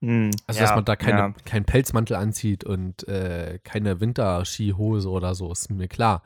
Hm, 0.00 0.30
Also, 0.46 0.60
ja, 0.60 0.66
dass 0.66 0.74
man 0.74 0.84
da 0.84 0.96
keine, 0.96 1.18
ja. 1.18 1.34
keinen 1.44 1.64
Pelzmantel 1.64 2.16
anzieht 2.16 2.64
und 2.64 3.06
äh, 3.08 3.60
keine 3.62 4.00
Winterskihose 4.00 5.08
oder 5.08 5.34
so, 5.34 5.50
ist 5.50 5.70
mir 5.70 5.88
klar. 5.88 6.22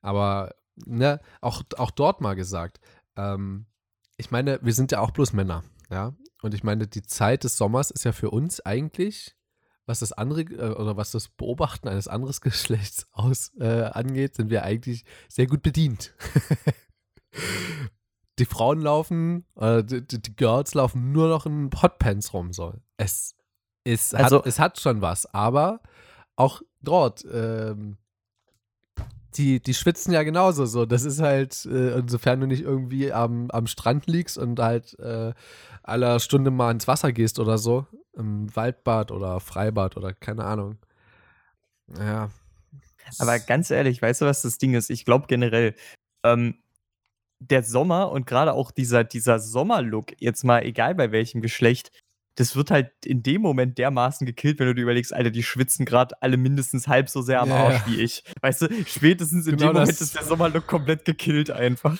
Aber 0.00 0.54
ne, 0.76 1.20
auch, 1.40 1.62
auch 1.76 1.90
dort 1.90 2.20
mal 2.20 2.34
gesagt, 2.34 2.80
ähm, 3.16 3.66
ich 4.16 4.30
meine, 4.30 4.60
wir 4.62 4.72
sind 4.72 4.92
ja 4.92 5.00
auch 5.00 5.10
bloß 5.10 5.32
Männer, 5.32 5.64
ja. 5.90 6.14
Und 6.42 6.54
ich 6.54 6.64
meine, 6.64 6.88
die 6.88 7.02
Zeit 7.02 7.44
des 7.44 7.56
Sommers 7.56 7.92
ist 7.92 8.04
ja 8.04 8.12
für 8.12 8.30
uns 8.30 8.60
eigentlich, 8.60 9.36
was 9.86 9.98
das 10.00 10.12
andere 10.12 10.42
äh, 10.42 10.74
oder 10.74 10.96
was 10.96 11.10
das 11.10 11.28
Beobachten 11.28 11.88
eines 11.88 12.08
anderen 12.08 12.34
Geschlechts 12.40 13.06
aus 13.12 13.52
äh, 13.58 13.82
angeht, 13.84 14.34
sind 14.36 14.50
wir 14.50 14.62
eigentlich 14.64 15.04
sehr 15.28 15.46
gut 15.46 15.62
bedient. 15.62 16.14
die 18.38 18.44
Frauen 18.46 18.80
laufen, 18.80 19.44
äh, 19.56 19.82
die, 19.84 20.06
die 20.06 20.20
die 20.22 20.36
Girls 20.36 20.74
laufen 20.74 21.12
nur 21.12 21.28
noch 21.28 21.46
in 21.46 21.70
Hotpants 21.82 22.32
rum. 22.32 22.52
So. 22.52 22.74
Es, 22.96 23.34
es, 23.84 24.14
Also- 24.14 24.38
hat, 24.38 24.46
es 24.46 24.58
hat 24.58 24.80
schon 24.80 25.00
was, 25.00 25.26
aber 25.26 25.80
auch 26.36 26.62
dort, 26.80 27.24
ähm, 27.32 27.98
die, 29.36 29.60
die 29.62 29.74
schwitzen 29.74 30.12
ja 30.12 30.22
genauso 30.24 30.66
so. 30.66 30.84
Das 30.84 31.04
ist 31.04 31.20
halt, 31.20 31.64
äh, 31.66 31.98
insofern 31.98 32.40
du 32.40 32.46
nicht 32.46 32.62
irgendwie 32.62 33.12
am, 33.12 33.50
am 33.50 33.66
Strand 33.66 34.06
liegst 34.06 34.36
und 34.36 34.58
halt 34.58 34.98
äh, 34.98 35.32
aller 35.82 36.20
Stunde 36.20 36.50
mal 36.50 36.70
ins 36.70 36.86
Wasser 36.86 37.12
gehst 37.12 37.38
oder 37.38 37.56
so, 37.58 37.86
im 38.14 38.54
Waldbad 38.54 39.10
oder 39.10 39.40
Freibad 39.40 39.96
oder 39.96 40.12
keine 40.12 40.44
Ahnung. 40.44 40.78
Ja. 41.98 42.30
Aber 43.18 43.38
ganz 43.38 43.70
ehrlich, 43.70 44.00
weißt 44.00 44.22
du, 44.22 44.26
was 44.26 44.42
das 44.42 44.58
Ding 44.58 44.74
ist? 44.74 44.90
Ich 44.90 45.04
glaube 45.04 45.26
generell, 45.28 45.74
ähm, 46.24 46.62
der 47.38 47.62
Sommer 47.62 48.10
und 48.12 48.26
gerade 48.26 48.52
auch 48.52 48.70
dieser, 48.70 49.04
dieser 49.04 49.38
Sommerlook, 49.38 50.12
jetzt 50.20 50.44
mal 50.44 50.62
egal 50.62 50.94
bei 50.94 51.10
welchem 51.10 51.40
Geschlecht, 51.40 51.90
das 52.36 52.56
wird 52.56 52.70
halt 52.70 52.90
in 53.04 53.22
dem 53.22 53.42
Moment 53.42 53.76
dermaßen 53.78 54.26
gekillt, 54.26 54.58
wenn 54.58 54.66
du 54.66 54.74
dir 54.74 54.82
überlegst, 54.82 55.12
Alter, 55.12 55.30
die 55.30 55.42
schwitzen 55.42 55.84
gerade 55.84 56.20
alle 56.22 56.36
mindestens 56.36 56.88
halb 56.88 57.10
so 57.10 57.20
sehr 57.20 57.42
am 57.42 57.50
Ja, 57.50 57.56
Arsch 57.56 57.86
wie 57.86 58.00
ich. 58.00 58.24
Weißt 58.40 58.62
du, 58.62 58.68
spätestens 58.86 59.46
in 59.46 59.56
Genau 59.56 59.72
dem 59.72 59.80
Moment 59.80 60.00
ist 60.00 60.14
der 60.14 60.24
Sommerlook 60.24 60.66
komplett 60.66 61.04
gekillt 61.04 61.50
einfach. 61.50 61.98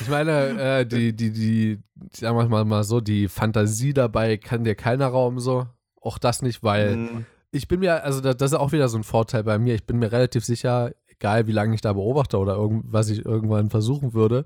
Ich 0.00 0.08
meine, 0.08 0.60
äh, 0.80 0.86
die, 0.86 1.14
die, 1.14 1.30
die, 1.32 1.78
sagen 2.12 2.36
wir 2.36 2.48
mal, 2.48 2.64
mal 2.64 2.84
so, 2.84 3.00
die 3.00 3.28
Fantasie 3.28 3.92
dabei 3.94 4.36
kann 4.36 4.64
dir 4.64 4.74
keiner 4.74 5.06
Raum 5.08 5.40
so. 5.40 5.66
Auch 6.00 6.18
das 6.18 6.42
nicht, 6.42 6.62
weil 6.62 6.96
Mhm. 6.96 7.26
ich 7.50 7.68
bin 7.68 7.80
mir, 7.80 8.04
also 8.04 8.20
da- 8.20 8.34
das 8.34 8.52
ist 8.52 8.58
auch 8.58 8.72
wieder 8.72 8.88
so 8.88 8.98
ein 8.98 9.04
Vorteil 9.04 9.44
bei 9.44 9.58
mir. 9.58 9.74
Ich 9.74 9.84
bin 9.86 9.98
mir 9.98 10.12
relativ 10.12 10.44
sicher, 10.44 10.92
egal 11.08 11.46
wie 11.46 11.52
lange 11.52 11.74
ich 11.74 11.80
da 11.80 11.92
beobachte 11.94 12.38
oder 12.38 12.56
was 12.84 13.08
ich 13.10 13.24
irgendwann 13.24 13.70
versuchen 13.70 14.14
würde, 14.14 14.44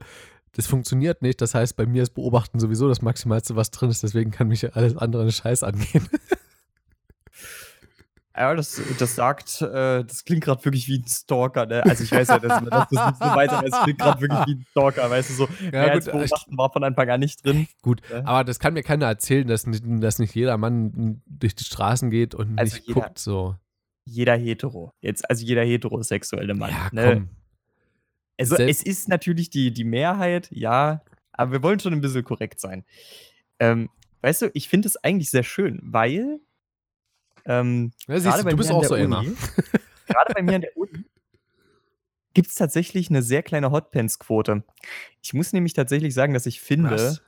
das 0.55 0.67
funktioniert 0.67 1.23
nicht. 1.23 1.41
Das 1.41 1.55
heißt, 1.55 1.77
bei 1.77 1.87
mir 1.87 2.03
ist 2.03 2.15
Beobachten 2.15 2.59
sowieso 2.61 2.89
das 2.89 3.01
Maximalste, 3.03 3.57
was 3.57 3.71
drin 3.71 3.91
ist. 3.91 4.03
Deswegen 4.03 4.31
kann 4.31 4.49
mich 4.49 4.75
alles 4.77 4.97
andere 4.97 5.31
Scheiß 5.33 5.63
angehen. 5.63 6.09
Ja, 8.35 8.55
das, 8.55 8.81
das 8.99 9.15
sagt, 9.15 9.61
äh, 9.61 10.05
das 10.05 10.25
klingt 10.25 10.43
gerade 10.45 10.65
wirklich 10.65 10.89
wie 10.89 10.99
ein 11.01 11.07
Stalker, 11.07 11.67
ne? 11.67 11.85
Also 11.85 12.03
ich 12.05 12.12
weiß 12.12 12.29
ja, 12.29 12.39
dass 12.39 12.62
man 12.62 12.71
das, 12.71 12.91
nicht 12.91 13.17
so 13.19 13.25
weiter, 13.37 13.59
aber 13.59 13.67
es 13.69 13.83
klingt 13.83 13.99
gerade 13.99 14.21
wirklich 14.23 14.47
wie 14.47 14.53
ein 14.55 14.67
Stalker, 14.71 15.11
weißt 15.11 15.31
du, 15.31 15.35
so 15.35 15.49
Ja, 15.65 15.71
mehr 15.71 15.91
gut, 15.93 16.07
ich- 16.07 16.12
beobachten 16.12 16.57
war 16.59 16.73
von 16.73 16.83
Anfang 16.85 17.11
an 17.11 17.21
nicht 17.21 17.45
drin. 17.45 17.67
Gut, 17.83 18.01
Ja. 18.11 18.25
aber 18.25 18.45
das 18.45 18.59
kann 18.59 18.73
mir 18.73 18.83
keiner 18.83 19.07
erzählen, 19.07 19.47
dass 19.47 19.67
nicht, 19.67 19.85
dass 19.87 20.19
nicht 20.19 20.35
jeder 20.35 20.57
Mann 20.57 21.21
durch 21.27 21.55
die 21.55 21.65
Straßen 21.65 22.11
geht 22.11 22.35
und 22.35 22.59
Also 22.59 22.77
nicht 22.77 22.89
jeder- 22.89 23.01
guckt 23.03 23.19
so. 23.19 23.57
Jeder 24.07 24.35
hetero. 24.37 24.93
Jetzt, 25.01 25.29
also 25.29 25.45
jeder 25.45 25.62
heterosexuelle 25.65 26.55
Mann. 26.55 26.71
ja, 26.71 26.89
ne? 26.93 27.12
komm. 27.15 27.29
Also 28.39 28.57
Sel- 28.57 28.69
es 28.71 28.83
ist 28.83 29.09
natürlich 29.09 29.51
die, 29.51 29.73
die 29.73 29.85
Mehrheit, 29.85 30.49
ja, 30.51 31.03
aber 31.33 31.53
wir 31.53 31.62
wollen 31.62 31.79
schon 31.81 31.93
ein 31.93 32.01
bisschen 32.01 32.25
korrekt 32.25 32.61
sein. 32.61 32.85
Ähm, 33.61 33.91
weißt 34.23 34.43
du, 34.43 34.51
ich 34.55 34.69
finde 34.71 34.89
es 34.89 34.97
eigentlich 34.97 35.31
sehr 35.31 35.43
schön, 35.45 35.81
weil 35.85 36.41
ähm, 37.47 37.93
Ja, 38.07 38.19
du, 38.19 38.51
du 38.51 38.57
bist 38.57 38.71
auch 38.71 38.85
so 38.85 38.95
einer. 38.95 39.23
Gerade 40.07 40.35
bei 40.35 40.43
mir 40.43 40.57
an 40.57 40.61
der 40.63 40.77
Uni 40.77 41.05
gibt 42.35 42.49
es 42.49 42.55
tatsächlich 42.55 43.11
eine 43.11 43.23
sehr 43.23 43.43
kleine 43.43 43.71
Hotpants-Quote. 43.71 44.65
Ich 45.23 45.35
muss 45.35 45.53
nämlich 45.53 45.75
tatsächlich 45.75 46.15
sagen, 46.15 46.35
dass 46.35 46.47
ich 46.47 46.61
finde, 46.61 46.91
Was? 46.91 47.23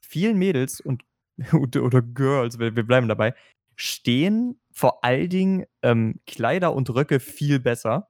vielen 0.00 0.38
Mädels 0.38 0.80
und 0.80 1.04
oder, 1.52 1.82
oder 1.82 2.02
Girls, 2.02 2.58
wir, 2.58 2.74
wir 2.74 2.86
bleiben 2.86 3.08
dabei, 3.08 3.34
stehen 3.76 4.60
vor 4.72 5.04
allen 5.04 5.28
Dingen 5.28 5.66
ähm, 5.82 6.20
Kleider 6.26 6.74
und 6.74 6.90
Röcke 6.90 7.20
viel 7.20 7.60
besser. 7.60 8.08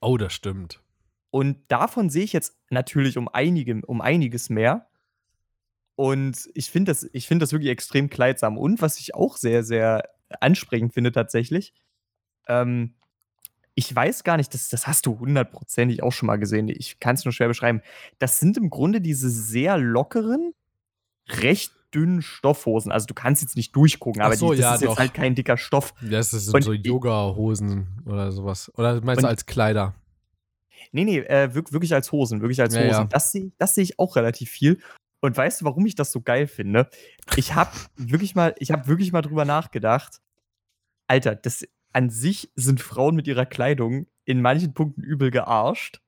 Oh, 0.00 0.16
das 0.16 0.32
stimmt. 0.32 0.82
Und 1.30 1.58
davon 1.68 2.10
sehe 2.10 2.24
ich 2.24 2.32
jetzt 2.32 2.56
natürlich 2.70 3.16
um, 3.18 3.28
einige, 3.28 3.80
um 3.86 4.00
einiges 4.00 4.50
mehr. 4.50 4.88
Und 5.94 6.48
ich 6.54 6.70
finde 6.70 6.92
das, 6.92 7.08
ich 7.12 7.26
find 7.26 7.42
das 7.42 7.52
wirklich 7.52 7.70
extrem 7.70 8.08
kleidsam. 8.08 8.56
Und 8.56 8.80
was 8.80 8.98
ich 8.98 9.14
auch 9.14 9.36
sehr, 9.36 9.64
sehr 9.64 10.08
ansprechend 10.40 10.92
finde 10.94 11.12
tatsächlich, 11.12 11.72
ähm, 12.46 12.94
ich 13.74 13.94
weiß 13.94 14.24
gar 14.24 14.36
nicht, 14.36 14.52
das, 14.54 14.68
das 14.70 14.88
hast 14.88 15.06
du 15.06 15.20
hundertprozentig 15.20 16.02
auch 16.02 16.10
schon 16.10 16.26
mal 16.26 16.36
gesehen. 16.36 16.68
Ich 16.68 16.98
kann 16.98 17.14
es 17.14 17.24
nur 17.24 17.30
schwer 17.30 17.46
beschreiben. 17.46 17.80
Das 18.18 18.40
sind 18.40 18.56
im 18.56 18.70
Grunde 18.70 19.00
diese 19.00 19.30
sehr 19.30 19.78
lockeren, 19.78 20.52
recht 21.28 21.72
dünnen 21.94 22.20
Stoffhosen. 22.20 22.90
Also 22.90 23.06
du 23.06 23.14
kannst 23.14 23.40
jetzt 23.42 23.56
nicht 23.56 23.76
durchgucken, 23.76 24.20
aber 24.20 24.36
so, 24.36 24.50
die, 24.50 24.56
das 24.58 24.64
ja, 24.64 24.74
ist 24.74 24.80
jetzt 24.80 24.90
doch. 24.90 24.98
halt 24.98 25.14
kein 25.14 25.34
dicker 25.34 25.56
Stoff. 25.56 25.94
Das 26.02 26.32
sind 26.32 26.62
so 26.62 26.72
Yoga-Hosen 26.72 28.02
oder 28.04 28.32
sowas. 28.32 28.72
Oder 28.76 29.00
meinst 29.00 29.22
du 29.22 29.28
als 29.28 29.46
Kleider? 29.46 29.94
Nee, 30.92 31.04
nee, 31.04 31.18
äh, 31.18 31.54
wirk 31.54 31.72
wirklich 31.72 31.94
als 31.94 32.10
Hosen, 32.12 32.40
wirklich 32.40 32.60
als 32.60 32.74
Ja, 32.74 32.80
Hosen. 32.80 32.90
ja. 32.90 33.04
Das 33.04 33.32
sehe 33.32 33.52
das 33.58 33.74
seh 33.74 33.82
ich 33.82 33.98
auch 33.98 34.16
relativ 34.16 34.50
viel. 34.50 34.80
Und 35.20 35.36
weißt 35.36 35.60
du, 35.60 35.64
warum 35.64 35.84
ich 35.86 35.94
das 35.94 36.12
so 36.12 36.20
geil 36.20 36.46
finde? 36.46 36.88
Ich 37.36 37.54
habe 37.54 37.72
wirklich 37.96 38.34
mal, 38.34 38.54
ich 38.58 38.70
habe 38.70 38.86
wirklich 38.86 39.12
mal 39.12 39.22
drüber 39.22 39.44
nachgedacht. 39.44 40.20
Alter, 41.08 41.34
das 41.34 41.66
an 41.92 42.10
sich 42.10 42.52
sind 42.54 42.80
Frauen 42.80 43.16
mit 43.16 43.26
ihrer 43.26 43.46
Kleidung 43.46 44.06
in 44.24 44.40
manchen 44.42 44.74
Punkten 44.74 45.02
übel 45.02 45.30
gearscht, 45.30 46.00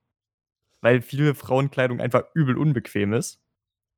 weil 0.81 1.01
viele 1.01 1.35
Frauenkleidung 1.35 1.99
einfach 1.99 2.23
übel 2.33 2.57
unbequem 2.57 3.13
ist, 3.13 3.41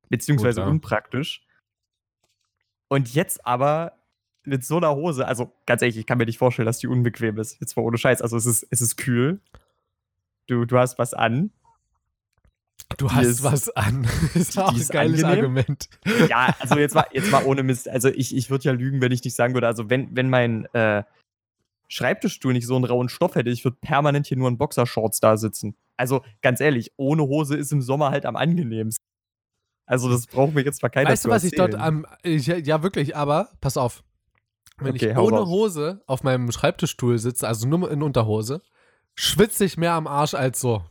beziehungsweise 0.10 0.62
ja. 0.62 0.68
unpraktisch. 0.68 1.46
Und 2.88 3.14
jetzt 3.14 3.46
aber 3.46 4.00
mit 4.44 4.64
so 4.66 4.78
einer 4.78 4.96
Hose, 4.96 5.28
also 5.28 5.54
ganz 5.66 5.82
ehrlich, 5.82 5.98
ich 5.98 6.06
kann 6.06 6.18
mir 6.18 6.26
nicht 6.26 6.38
vorstellen, 6.38 6.66
dass 6.66 6.80
die 6.80 6.88
unbequem 6.88 7.38
ist. 7.38 7.60
Jetzt 7.60 7.76
mal 7.76 7.84
ohne 7.84 7.98
Scheiß. 7.98 8.22
Also 8.22 8.38
es 8.38 8.46
ist, 8.46 8.68
es 8.72 8.82
ist 8.82 8.98
kühl. 8.98 9.42
Du, 10.48 10.66
du 10.66 10.78
hast 10.78 11.00
was 11.00 11.14
an. 11.14 11.52
Du 12.98 13.12
hast 13.12 13.26
ist- 13.28 13.44
was 13.44 13.70
an. 13.76 14.04
Das 14.34 14.36
ist 14.36 14.60
auch 14.60 14.70
die 14.70 14.76
ein 14.78 14.82
ist 14.82 14.92
geiles 14.92 15.24
angenehm. 15.24 15.44
Argument. 15.58 15.90
Ja, 16.30 16.56
also 16.60 16.76
jetzt 16.76 16.96
mal, 16.96 17.06
jetzt 17.12 17.32
mal 17.32 17.44
ohne 17.46 17.64
Mist. 17.64 17.88
Also 17.90 18.10
ich, 18.10 18.36
ich 18.36 18.50
würde 18.50 18.66
ja 18.66 18.72
lügen, 18.72 19.02
wenn 19.02 19.12
ich 19.12 19.24
nicht 19.24 19.36
sagen 19.36 19.54
würde, 19.54 19.68
also 19.68 19.90
wenn, 19.90 20.16
wenn 20.16 20.30
mein 20.30 20.66
äh, 20.74 21.04
Schreibtischstuhl 21.88 22.54
nicht 22.54 22.66
so 22.68 22.76
einen 22.76 22.86
rauen 22.86 23.10
Stoff 23.10 23.36
hätte, 23.36 23.50
ich 23.50 23.64
würde 23.64 23.78
permanent 23.82 24.28
hier 24.28 24.38
nur 24.38 24.48
in 24.50 24.58
Boxershorts 24.58 25.20
da 25.20 25.38
sitzen. 25.38 25.76
Also 25.98 26.24
ganz 26.42 26.60
ehrlich, 26.60 26.92
ohne 26.98 27.24
Hose 27.24 27.56
ist 27.56 27.72
im 27.72 27.82
Sommer 27.82 28.10
halt 28.10 28.26
am 28.26 28.36
angenehmsten. 28.36 29.04
Also 29.86 30.10
das 30.10 30.26
braucht 30.28 30.54
mir 30.56 30.64
jetzt 30.64 30.82
mal 30.82 30.90
keiner 30.90 31.10
Weißt 31.10 31.26
du, 31.26 31.30
was 31.30 31.44
ich 31.44 31.54
dort 31.56 31.76
am. 31.76 32.06
Ich, 32.24 32.48
ja, 32.48 32.82
wirklich, 32.84 33.16
aber 33.16 33.50
pass 33.62 33.76
auf. 33.78 34.04
Wenn 34.78 34.96
Okay, 34.96 35.12
ich 35.12 35.18
ohne 35.18 35.38
raus. 35.40 35.48
Hose 35.50 36.02
auf 36.08 36.24
meinem 36.24 36.52
Schreibtischstuhl 36.52 37.20
sitze, 37.20 37.48
also 37.48 37.68
nur 37.68 37.92
in 37.92 38.02
Unterhose, 38.02 38.62
schwitze 39.14 39.66
ich 39.66 39.78
mehr 39.78 39.94
am 39.94 40.08
Arsch 40.08 40.34
als 40.34 40.60
so. 40.60 40.84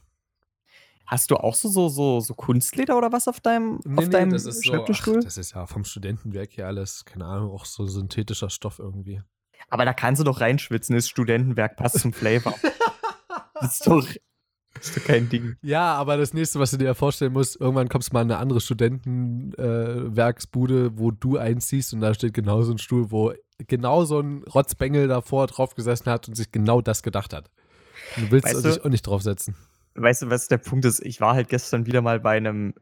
Hast 1.07 1.31
du 1.31 1.37
auch 1.37 1.55
so, 1.55 1.69
so, 1.69 1.89
so, 1.89 2.21
so 2.21 2.35
Kunstleder 2.35 2.97
oder 2.97 3.13
was 3.13 3.29
auf 3.29 3.41
deinem, 3.41 3.81
auf 3.97 4.09
deinem 4.09 4.31
das 4.31 4.47
ist 4.47 4.63
so, 4.65 4.73
Schreibtischstuhl? 4.73 5.19
ach, 5.21 5.25
das 5.25 5.37
ist 5.37 5.55
ja 5.55 5.67
vom 5.67 5.85
Studentenwerk 5.85 6.51
hier 6.53 6.67
alles, 6.67 7.05
keine 7.05 7.27
Ahnung, 7.27 7.51
auch 7.51 7.65
so 7.67 7.87
synthetischer 7.87 8.49
Stoff 8.51 8.79
irgendwie. 8.79 9.21
Aber 9.69 9.85
da 9.85 9.93
kannst 9.95 10.21
du 10.21 10.25
doch 10.25 10.41
reinschwitzen, 10.41 10.97
ist 10.97 11.09
Studentenwerk, 11.09 11.77
passt 11.77 12.01
zum 12.01 12.13
Flavor. 12.13 12.55
das 13.61 13.75
ist 13.75 13.87
doch, 13.87 14.07
das 14.75 14.89
ist 14.89 14.97
doch 14.97 15.05
kein 15.05 15.29
Ding. 15.29 15.57
Ja, 15.63 15.95
aber 15.95 16.17
das 16.17 16.35
nächste, 16.35 16.59
was 16.61 16.71
du 16.73 16.77
dir 16.79 16.87
ja 16.87 16.95
vorstellen 16.95 17.33
musst, 17.33 17.61
irgendwann 17.61 17.89
kommst 17.89 18.11
du 18.11 18.15
mal 18.15 18.23
in 18.23 18.31
eine 18.31 18.41
andere 18.41 18.61
Studentenwerksbude, 18.61 20.87
äh, 20.87 20.91
wo 20.99 21.11
du 21.11 21.39
einziehst 21.39 21.93
und 21.95 22.01
da 22.01 22.15
steht 22.15 22.35
genau 22.35 22.63
so 22.63 22.73
ein 22.73 22.79
Stuhl, 22.79 23.11
wo 23.11 23.33
genau 23.59 24.05
so 24.05 24.21
ein 24.21 24.43
Rotzbengel 24.45 25.09
davor 25.09 25.47
drauf 25.47 25.75
gesessen 25.75 26.11
hat 26.11 26.29
und 26.29 26.35
sich 26.35 26.51
genau 26.53 26.81
das 26.81 27.03
gedacht 27.03 27.33
hat. 27.33 27.51
Du 28.17 28.31
willst 28.31 28.47
Weißt 28.47 28.65
dich 28.65 28.77
du- 28.77 28.85
auch 28.85 28.89
nicht 28.91 29.07
draufsetzen. 29.07 29.55
Weißt 29.95 30.23
du, 30.23 30.31
was 30.31 30.49
der 30.49 30.59
Punkt 30.59 30.85
ist? 30.85 31.01
Ich 31.01 31.21
war 31.21 31.35
halt 31.35 31.49
gestern 31.49 31.87
wieder 31.87 32.03
mal 32.03 32.21
bei 32.21 32.37
einem 32.37 32.75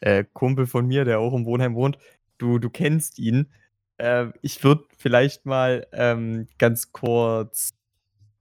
äh, 0.00 0.24
Kumpel 0.32 0.66
von 0.66 0.86
mir, 0.86 1.04
der 1.04 1.20
auch 1.20 1.34
im 1.34 1.44
Wohnheim 1.44 1.74
wohnt. 1.74 1.98
Du, 2.38 2.58
du 2.58 2.70
kennst 2.70 3.18
ihn. 3.18 3.50
Äh, 3.98 4.26
ich 4.42 4.62
würde 4.62 4.84
vielleicht 4.96 5.46
mal 5.46 5.86
ähm, 5.92 6.48
ganz 6.58 6.92
kurz 6.92 7.70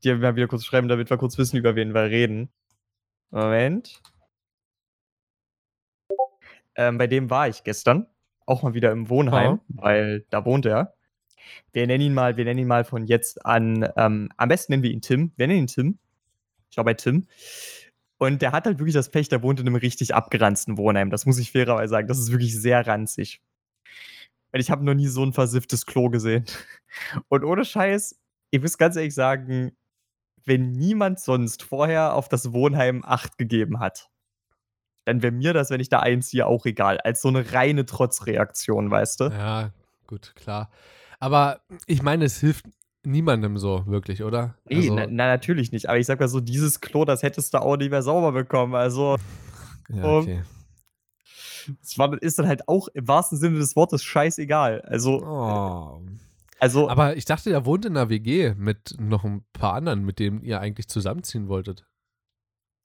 dir 0.03 0.17
mal 0.17 0.35
wieder 0.35 0.47
kurz 0.47 0.65
schreiben, 0.65 0.87
damit 0.87 1.09
wir 1.09 1.17
kurz 1.17 1.37
wissen, 1.37 1.57
über 1.57 1.75
wen 1.75 1.93
wir 1.93 2.03
reden. 2.03 2.49
Moment. 3.31 4.01
Ähm, 6.75 6.97
bei 6.97 7.07
dem 7.07 7.29
war 7.29 7.47
ich 7.47 7.63
gestern. 7.63 8.07
Auch 8.45 8.63
mal 8.63 8.73
wieder 8.73 8.91
im 8.91 9.09
Wohnheim, 9.09 9.59
weil 9.67 10.25
da 10.29 10.45
wohnt 10.45 10.65
er. 10.65 10.93
Wir 11.73 11.85
nennen 11.87 12.03
ihn 12.03 12.13
mal, 12.13 12.37
wir 12.37 12.45
nennen 12.45 12.59
ihn 12.61 12.67
mal 12.67 12.85
von 12.85 13.05
jetzt 13.05 13.45
an, 13.45 13.89
ähm, 13.97 14.29
am 14.37 14.49
besten 14.49 14.71
nennen 14.71 14.83
wir 14.83 14.91
ihn 14.91 15.01
Tim. 15.01 15.31
Wir 15.35 15.47
nennen 15.47 15.61
ihn 15.61 15.67
Tim. 15.67 15.99
Ich 16.69 16.77
war 16.77 16.85
bei 16.85 16.93
Tim. 16.93 17.27
Und 18.17 18.41
der 18.41 18.51
hat 18.51 18.65
halt 18.65 18.79
wirklich 18.79 18.95
das 18.95 19.09
Pech, 19.09 19.29
der 19.29 19.43
wohnt 19.43 19.59
in 19.59 19.67
einem 19.67 19.75
richtig 19.75 20.15
abgeranzten 20.15 20.77
Wohnheim. 20.77 21.09
Das 21.09 21.25
muss 21.25 21.37
ich 21.37 21.51
fairerweise 21.51 21.91
sagen. 21.91 22.07
Das 22.07 22.17
ist 22.17 22.31
wirklich 22.31 22.59
sehr 22.59 22.85
ranzig. 22.85 23.41
Und 24.51 24.59
ich 24.59 24.71
habe 24.71 24.83
noch 24.83 24.95
nie 24.95 25.07
so 25.07 25.23
ein 25.23 25.33
versifftes 25.33 25.85
Klo 25.85 26.09
gesehen. 26.09 26.45
Und 27.27 27.43
ohne 27.43 27.63
Scheiß, 27.63 28.19
ich 28.49 28.61
muss 28.61 28.77
ganz 28.77 28.95
ehrlich 28.95 29.13
sagen, 29.13 29.71
wenn 30.45 30.71
niemand 30.71 31.19
sonst 31.19 31.63
vorher 31.63 32.13
auf 32.13 32.29
das 32.29 32.53
Wohnheim 32.53 33.03
Acht 33.05 33.37
gegeben 33.37 33.79
hat, 33.79 34.09
dann 35.05 35.21
wäre 35.21 35.31
mir 35.31 35.53
das, 35.53 35.69
wenn 35.69 35.79
ich 35.79 35.89
da 35.89 35.99
einziehe, 35.99 36.47
auch 36.47 36.65
egal. 36.65 36.99
Als 36.99 37.21
so 37.21 37.27
eine 37.27 37.53
reine 37.53 37.85
Trotzreaktion, 37.85 38.89
weißt 38.89 39.19
du? 39.19 39.25
Ja, 39.25 39.71
gut, 40.07 40.33
klar. 40.35 40.71
Aber 41.19 41.61
ich 41.85 42.01
meine, 42.01 42.25
es 42.25 42.39
hilft 42.39 42.65
niemandem 43.07 43.57
so 43.57 43.83
wirklich, 43.87 44.23
oder? 44.23 44.55
Nee, 44.65 44.77
Also, 44.77 44.95
na, 44.95 45.07
na, 45.07 45.27
natürlich 45.27 45.71
nicht. 45.71 45.89
Aber 45.89 45.97
ich 45.97 46.05
sag 46.05 46.19
mal 46.19 46.27
so, 46.27 46.39
dieses 46.39 46.81
Klo, 46.81 47.05
das 47.05 47.23
hättest 47.23 47.53
du 47.53 47.61
auch 47.61 47.77
nicht 47.77 47.91
mehr 47.91 48.03
sauber 48.03 48.31
bekommen. 48.31 48.75
Also, 48.75 49.17
ja, 49.89 50.03
um, 50.03 50.21
okay. 50.23 50.41
es 51.81 51.97
war, 51.97 52.21
ist 52.21 52.37
dann 52.39 52.47
halt 52.47 52.67
auch 52.67 52.87
im 52.89 53.07
wahrsten 53.07 53.37
Sinne 53.37 53.59
des 53.59 53.75
Wortes 53.75 54.03
scheißegal. 54.03 54.81
Also, 54.81 55.21
Oh. 55.25 56.01
also 56.59 56.89
Aber 56.89 57.17
ich 57.17 57.25
dachte, 57.25 57.51
er 57.51 57.65
wohnt 57.65 57.85
in 57.85 57.97
einer 57.97 58.09
WG 58.09 58.53
mit 58.57 58.95
noch 58.99 59.23
ein 59.23 59.43
paar 59.53 59.73
anderen, 59.73 60.03
mit 60.05 60.19
denen 60.19 60.41
ihr 60.43 60.59
eigentlich 60.59 60.87
zusammenziehen 60.87 61.47
wolltet. 61.47 61.85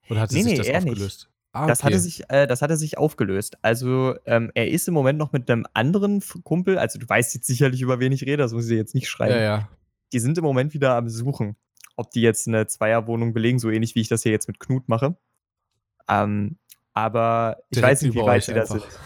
Oder 0.09 0.21
hat 0.21 0.31
Nee, 0.31 0.43
sich 0.43 0.51
nee, 0.53 0.57
das 0.57 0.67
er 0.67 0.81
nicht. 0.81 0.89
aufgelöst? 0.91 1.29
Ah, 1.55 1.67
Das, 1.67 1.79
okay. 1.79 1.87
hatte 1.87 1.99
sich, 1.99 2.23
äh, 2.29 2.47
das 2.47 2.61
hatte 2.63 2.77
sich 2.77 2.97
aufgelöst. 2.97 3.57
Also, 3.61 4.15
ähm, 4.25 4.51
er 4.55 4.69
ist 4.69 4.87
im 4.87 4.93
Moment 4.95 5.19
noch 5.19 5.31
mit 5.33 5.49
einem 5.51 5.65
anderen 5.73 6.21
Kumpel, 6.43 6.77
also 6.79 6.97
du 6.99 7.07
weißt 7.07 7.35
jetzt 7.35 7.45
sicherlich, 7.47 7.81
über 7.81 7.99
wen 7.99 8.11
ich 8.11 8.23
rede, 8.23 8.37
das 8.37 8.53
muss 8.53 8.63
ich 8.65 8.69
dir 8.71 8.77
jetzt 8.77 8.95
nicht 8.95 9.07
schreiben. 9.07 9.35
Ja, 9.35 9.41
ja. 9.41 9.69
Die 10.13 10.19
sind 10.19 10.37
im 10.37 10.43
Moment 10.43 10.73
wieder 10.73 10.95
am 10.95 11.09
Suchen, 11.09 11.55
ob 11.95 12.11
die 12.11 12.21
jetzt 12.21 12.47
eine 12.47 12.67
Zweierwohnung 12.67 13.33
belegen, 13.33 13.59
so 13.59 13.69
ähnlich 13.69 13.95
wie 13.95 14.01
ich 14.01 14.07
das 14.09 14.23
hier 14.23 14.31
jetzt 14.31 14.47
mit 14.47 14.59
Knut 14.59 14.87
mache. 14.87 15.17
Ähm, 16.07 16.57
aber 16.93 17.57
ich 17.69 17.77
Direkt 17.79 17.91
weiß 17.91 18.01
nicht, 18.03 18.13
wie 18.15 18.21
weit 18.21 18.43
sie 18.43 18.53
da 18.53 18.61
einfach. 18.61 18.75
sind. 18.79 18.99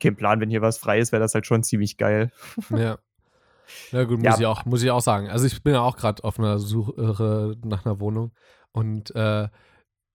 Kein 0.00 0.16
Plan, 0.16 0.40
wenn 0.40 0.50
hier 0.50 0.62
was 0.62 0.78
frei 0.78 0.98
ist, 0.98 1.12
wäre 1.12 1.20
das 1.22 1.34
halt 1.34 1.46
schon 1.46 1.62
ziemlich 1.62 1.96
geil. 1.96 2.32
Ja. 2.70 2.98
Na 3.92 4.04
gut, 4.04 4.22
Ja. 4.22 4.30
muss, 4.30 4.40
ich 4.40 4.46
auch, 4.46 4.64
muss 4.64 4.82
ich 4.82 4.90
auch 4.90 5.00
sagen. 5.00 5.28
Also 5.28 5.46
ich 5.46 5.62
bin 5.62 5.74
ja 5.74 5.80
auch 5.80 5.96
gerade 5.96 6.24
auf 6.24 6.38
einer 6.38 6.58
Suche 6.58 7.56
nach 7.64 7.84
einer 7.86 8.00
Wohnung 8.00 8.32
und 8.72 9.14
äh, 9.14 9.48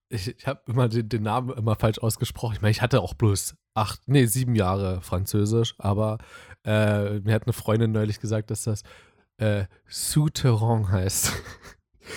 ich, 0.08 0.36
ich 0.38 0.46
habe 0.46 0.60
immer 0.66 0.88
den, 0.88 1.08
den 1.08 1.22
Namen 1.22 1.56
immer 1.56 1.74
falsch 1.74 1.98
ausgesprochen. 1.98 2.54
Ich 2.56 2.60
meine, 2.60 2.70
ich 2.70 2.82
hatte 2.82 3.00
auch 3.00 3.14
bloß 3.14 3.56
acht, 3.74 4.00
nee, 4.06 4.26
sieben 4.26 4.54
Jahre 4.54 5.00
Französisch, 5.00 5.74
aber 5.78 6.18
äh, 6.64 7.20
mir 7.20 7.34
hat 7.34 7.44
eine 7.44 7.52
Freundin 7.54 7.92
neulich 7.92 8.20
gesagt, 8.20 8.50
dass 8.50 8.62
das 8.64 8.82
äh, 9.38 9.64
Souterrain 9.88 10.88
heißt. 10.90 11.32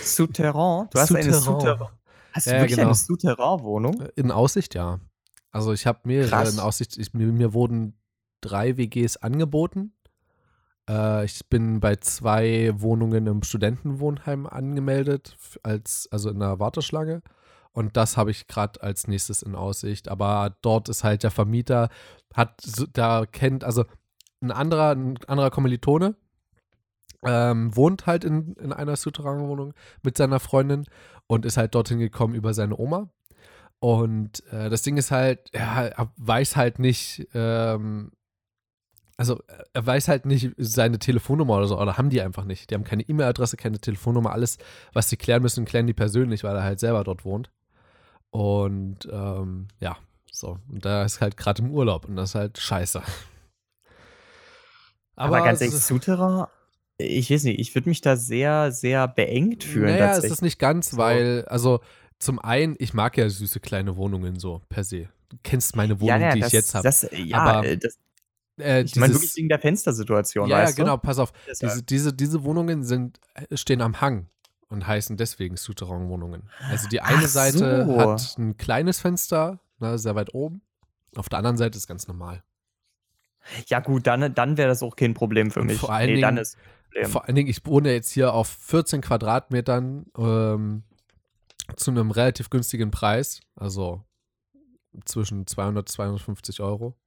Souterrain? 0.04 0.88
Du 0.92 1.00
hast 1.00 1.16
eine 1.16 1.34
Souterrain. 1.34 1.90
Hast 2.34 2.48
du 2.48 2.52
Ja, 2.52 2.58
wirklich 2.58 2.76
genau. 2.76 2.90
eine 2.90 2.96
Souterrain-Wohnung? 2.96 4.04
In 4.16 4.32
Aussicht, 4.32 4.76
ja. 4.76 5.00
Also 5.52 5.74
ich 5.74 5.88
habe 5.88 6.00
mehrere 6.04 6.30
Krass. 6.30 6.54
in 6.54 6.60
Aussicht. 6.60 6.98
Ich, 6.98 7.14
mir, 7.14 7.28
mir 7.32 7.54
wurden 7.54 8.00
drei 8.42 8.78
WGs 8.78 9.18
angeboten. 9.18 9.94
Äh, 10.88 11.26
ich 11.26 11.48
bin 11.50 11.80
bei 11.80 11.96
zwei 11.98 12.72
Wohnungen 12.76 13.28
im 13.28 13.44
Studentenwohnheim 13.44 14.46
angemeldet, 14.46 15.36
als, 15.64 16.08
also 16.12 16.30
in 16.30 16.40
der 16.40 16.60
Warteschlange. 16.60 17.22
Und 17.72 17.98
das 17.98 18.18
habe 18.18 18.32
ich 18.32 18.48
gerade 18.48 18.82
als 18.82 19.08
nächstes 19.08 19.42
in 19.42 19.56
Aussicht. 19.56 20.08
Aber 20.08 20.56
dort 20.62 20.90
ist 20.90 21.04
halt 21.04 21.24
der 21.24 21.32
Vermieter, 21.32 21.90
hat, 22.34 22.62
da 22.94 23.26
kennt, 23.26 23.64
also 23.64 23.86
ein 24.42 24.52
anderer, 24.52 24.92
ein 24.92 25.18
anderer 25.28 25.50
Kommilitone, 25.50 26.16
ähm, 27.24 27.76
wohnt 27.76 28.06
halt 28.06 28.24
in, 28.24 28.54
in 28.54 28.74
einer 28.74 28.96
Souterrain-Wohnung 28.96 29.74
mit 30.04 30.18
seiner 30.18 30.40
Freundin 30.40 30.86
und 31.28 31.46
ist 31.46 31.58
halt 31.58 31.76
dorthin 31.76 32.00
gekommen 32.00 32.36
über 32.36 32.54
seine 32.54 32.78
Oma. 32.78 33.10
Und 33.80 34.44
äh, 34.52 34.70
das 34.70 34.82
Ding 34.82 34.98
ist 34.98 35.12
halt, 35.12 35.54
er 35.54 36.12
weiß 36.18 36.56
halt 36.56 36.80
nicht, 36.80 37.28
ähm, 37.34 38.12
also 39.16 39.42
er 39.74 39.86
weiß 39.86 40.08
halt 40.08 40.26
nicht 40.26 40.52
seine 40.58 41.00
Telefonnummer 41.00 41.58
oder 41.58 41.68
so, 41.68 41.80
oder 41.80 41.98
haben 41.98 42.10
die 42.10 42.22
einfach 42.22 42.46
nicht. 42.46 42.70
Die 42.70 42.76
haben 42.76 42.84
keine 42.84 43.04
E-Mail-Adresse, 43.04 43.58
keine 43.58 43.80
Telefonnummer, 43.80 44.32
alles, 44.32 44.58
was 44.94 45.10
sie 45.10 45.18
klären 45.18 45.42
müssen, 45.42 45.66
klären 45.66 45.88
die 45.88 45.94
persönlich, 45.94 46.44
weil 46.44 46.56
er 46.56 46.64
halt 46.64 46.80
selber 46.80 47.04
dort 47.04 47.26
wohnt. 47.26 47.52
Und 48.32 49.10
ähm, 49.12 49.68
ja, 49.80 49.98
so. 50.32 50.60
Und 50.70 50.86
da 50.86 51.04
ist 51.04 51.20
halt 51.22 51.36
gerade 51.38 51.62
im 51.62 51.72
Urlaub 51.72 52.06
und 52.06 52.16
das 52.16 52.30
ist 52.30 52.36
halt 52.36 52.58
scheiße. 52.58 53.02
Aber, 55.16 55.42
ganz 55.42 55.60
es 55.60 55.68
ehrlich, 55.68 55.84
Souterrain, 55.84 56.48
ich 57.00 57.32
weiß 57.32 57.46
nicht, 57.46 57.60
ich 57.60 57.74
würde 57.76 57.90
mich 57.90 58.02
da 58.02 58.16
sehr, 58.18 58.72
sehr 58.72 59.08
beengt 59.08 59.64
fühlen. 59.64 59.98
Naja, 59.98 60.18
es 60.18 60.26
ist 60.26 60.42
nicht 60.42 60.60
ganz, 60.60 60.92
So. 60.92 60.98
weil, 60.98 61.46
also 61.48 61.80
zum 62.20 62.40
einen, 62.40 62.76
ich 62.80 62.94
mag 62.94 63.18
ja 63.18 63.30
süße 63.30 63.60
kleine 63.62 63.96
Wohnungen 63.96 64.38
so 64.38 64.62
per 64.70 64.84
se. 64.84 65.10
Du 65.30 65.38
kennst 65.44 65.76
meine 65.76 66.00
Wohnung, 66.02 66.10
ja, 66.20 66.28
ja, 66.28 66.34
die 66.34 66.40
das, 66.42 66.48
ich 66.50 66.54
jetzt 66.54 66.76
habe. 66.76 66.84
Das, 66.84 67.08
ja, 67.14 67.38
Aber, 67.38 67.68
äh, 67.68 67.78
das, 67.78 67.98
Äh, 68.60 68.82
ich 68.84 68.96
meine 68.98 69.14
wirklich 69.14 69.36
wegen 69.38 69.48
der 69.48 69.60
Fenstersituation, 69.60 70.50
Ja, 70.50 70.64
ja, 70.64 70.72
genau, 70.72 70.98
du? 70.98 71.02
pass 71.02 71.18
auf. 71.20 71.32
Diese, 71.62 71.82
diese, 71.82 72.12
diese 72.14 72.44
Wohnungen 72.44 72.84
sind, 72.84 73.20
äh, 73.36 73.56
stehen 73.56 73.82
am 73.82 74.02
Hang 74.02 74.28
und 74.68 74.86
heißen 74.86 75.16
deswegen 75.16 75.56
Souterrain-Wohnungen. 75.56 76.50
Also 76.70 76.90
die 76.90 77.00
eine 77.00 77.20
Ach 77.24 77.28
Seite 77.28 77.86
so. 77.86 77.98
hat 78.00 78.36
ein 78.38 78.58
kleines 78.58 79.00
Fenster, 79.00 79.62
ne, 79.80 79.98
sehr 79.98 80.16
weit 80.16 80.34
oben. 80.34 80.62
Auf 81.16 81.30
der 81.30 81.38
anderen 81.40 81.56
Seite 81.58 81.78
ist 81.78 81.88
ganz 81.88 82.08
normal. 82.08 82.44
Ja, 83.68 83.80
gut, 83.80 84.08
dann, 84.08 84.34
dann 84.34 84.58
wäre 84.58 84.70
das 84.70 84.84
auch 84.84 84.96
kein 84.96 85.14
Problem 85.14 85.52
für 85.52 85.64
mich. 85.64 85.80
vor 85.80 85.92
allen 85.92 86.14
nee, 86.14 86.22
dann 86.22 86.36
Dingen- 86.36 86.42
ist 86.42 86.56
ein 86.58 86.62
Problem. 86.84 87.10
Vor 87.12 87.26
allen 87.26 87.36
Dingen, 87.36 87.50
ich 87.50 87.66
wohne 87.66 87.92
jetzt 87.92 88.12
hier 88.12 88.34
auf 88.34 88.48
14 88.48 89.02
Quadratmetern 89.02 90.06
ähm, 90.18 90.84
zu 91.76 91.92
einem 91.92 92.12
relativ 92.12 92.50
günstigen 92.50 92.92
Preis. 92.92 93.42
Also 93.56 94.04
zwischen 95.06 95.46
200 95.46 95.84
und 95.84 95.90
250 95.90 96.62
Euro. 96.62 96.98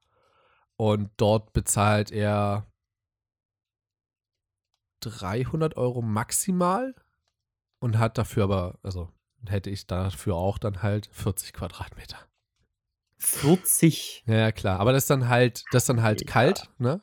Und 0.77 1.11
dort 1.17 1.53
bezahlt 1.53 2.11
er 2.11 2.67
300 5.01 5.77
Euro 5.77 6.01
maximal 6.01 6.95
und 7.81 7.99
hat 7.99 8.19
dafür 8.19 8.45
aber, 8.45 8.79
also 8.83 9.11
hätte 9.49 9.71
ich 9.71 9.87
dafür 9.87 10.37
auch 10.37 10.59
dann 10.59 10.83
halt 10.83 11.09
40 11.13 11.53
Quadratmeter. 11.53 12.19
40. 13.23 14.25
Ja, 14.27 14.35
ja, 14.35 14.53
klar. 14.53 14.81
Aber 14.81 14.93
das 14.93 15.05
ist 15.05 15.11
dann 15.11 15.29
halt, 15.29 15.65
das 15.73 15.85
ist 15.85 15.89
dann 15.89 16.03
halt 16.03 16.21
Ja. 16.23 16.27
kalt, 16.27 16.69
ne? 16.79 17.01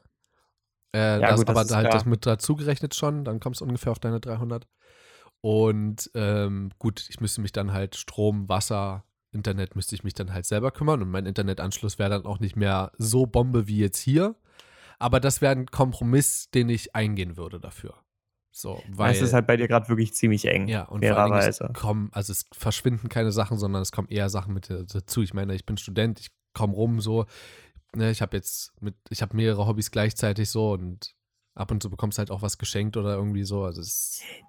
Äh, 0.94 1.20
Ja, 1.20 1.20
das, 1.20 1.38
gut, 1.40 1.50
das 1.50 1.56
aber 1.56 1.62
ist 1.66 1.76
halt 1.76 1.86
klar. 1.86 1.94
das 2.00 2.06
mit 2.06 2.26
dazu 2.26 2.56
gerechnet 2.56 2.96
schon, 2.96 3.24
dann 3.24 3.40
kommst 3.40 3.62
du 3.62 3.66
ungefähr 3.66 3.92
auf 3.92 4.00
deine 4.00 4.20
300. 4.20 4.68
Und 5.42 6.10
ähm, 6.16 6.72
gut, 6.80 7.06
ich 7.10 7.20
müsste 7.22 7.42
mich 7.42 7.52
dann 7.52 7.72
halt 7.72 7.96
Strom, 7.96 8.50
Wasser, 8.50 9.06
Internet 9.32 9.76
müsste 9.76 9.96
ich 9.96 10.04
mich 10.04 10.14
dann 10.14 10.34
halt 10.34 10.46
selber 10.46 10.72
kümmern 10.72 11.02
und 11.02 11.10
mein 11.12 11.26
Internetanschluss 11.26 12.00
wäre 12.00 12.10
dann 12.10 12.26
auch 12.26 12.40
nicht 12.40 12.56
mehr 12.56 12.92
so 12.98 13.26
Bombe 13.26 13.68
wie 13.68 13.78
jetzt 13.78 14.00
hier. 14.00 14.36
Aber 14.98 15.20
das 15.20 15.40
wäre 15.42 15.54
ein 15.56 15.68
Kompromiss, 15.68 16.50
den 16.52 16.68
ich 16.70 16.96
eingehen 16.96 17.38
würde 17.38 17.60
dafür. 17.60 17.94
So, 18.52 18.82
weil 18.90 19.14
es 19.14 19.22
ist 19.22 19.34
halt 19.34 19.48
bei 19.48 19.58
dir 19.58 19.68
gerade 19.68 19.88
wirklich 19.90 20.14
ziemlich 20.14 20.46
eng. 20.46 20.68
ja, 20.68 20.84
und 20.84 21.06
vor 21.06 21.18
allen 21.18 21.32
Dingen, 21.32 21.48
es 21.48 21.58
fairerweise. 21.58 21.80
kommen, 21.80 22.10
also 22.14 22.32
es 22.32 22.46
verschwinden 22.52 23.08
keine 23.08 23.32
Sachen, 23.32 23.58
sondern 23.58 23.82
es 23.82 23.92
kommen 23.92 24.08
eher 24.10 24.30
Sachen 24.30 24.54
mit 24.54 24.70
äh, 24.70 24.86
dazu. 24.86 25.22
Ich 25.22 25.34
meine, 25.34 25.54
ich 25.56 25.66
bin 25.66 25.78
Student, 25.78 26.20
ich 26.20 26.32
komme 26.54 26.74
rum 26.74 27.00
so, 27.00 27.26
ne, 27.96 28.12
ich 28.12 28.22
habe 28.22 28.36
jetzt 28.36 28.74
mit, 28.82 28.96
ich 29.10 29.22
habe 29.22 29.36
mehrere 29.36 29.68
Hobbys 29.68 29.92
gleichzeitig 29.92 30.50
so 30.50 30.72
und 30.72 31.16
ab 31.56 31.72
und 31.72 31.84
zu 31.84 31.90
bekommst 31.90 32.18
halt 32.18 32.32
auch 32.32 32.42
was 32.42 32.58
geschenkt 32.58 32.98
oder 32.98 33.16
irgendwie 33.16 33.44
so. 33.44 33.64
Also 33.64 33.82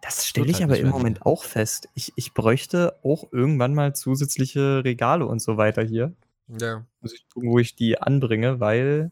Das 0.02 0.26
stelle 0.26 0.48
ich 0.48 0.60
halt 0.60 0.70
aber 0.70 0.78
im. 0.78 0.88
Moment 0.88 1.26
auch 1.26 1.44
fest. 1.44 1.88
Ich, 1.94 2.12
ich 2.16 2.34
bräuchte 2.34 2.96
auch 3.02 3.32
irgendwann 3.32 3.74
mal 3.74 3.94
zusätzliche 3.94 4.84
Regale 4.84 5.26
und 5.26 5.40
so 5.42 5.56
weiter 5.56 5.82
hier. 5.82 6.14
ja. 6.48 6.86
Muss 7.00 7.14
ich 7.14 7.28
gucken, 7.28 7.50
wo 7.50 7.58
ich 7.58 7.74
die 7.74 8.00
anbringe, 8.00 8.60
weil. 8.60 9.10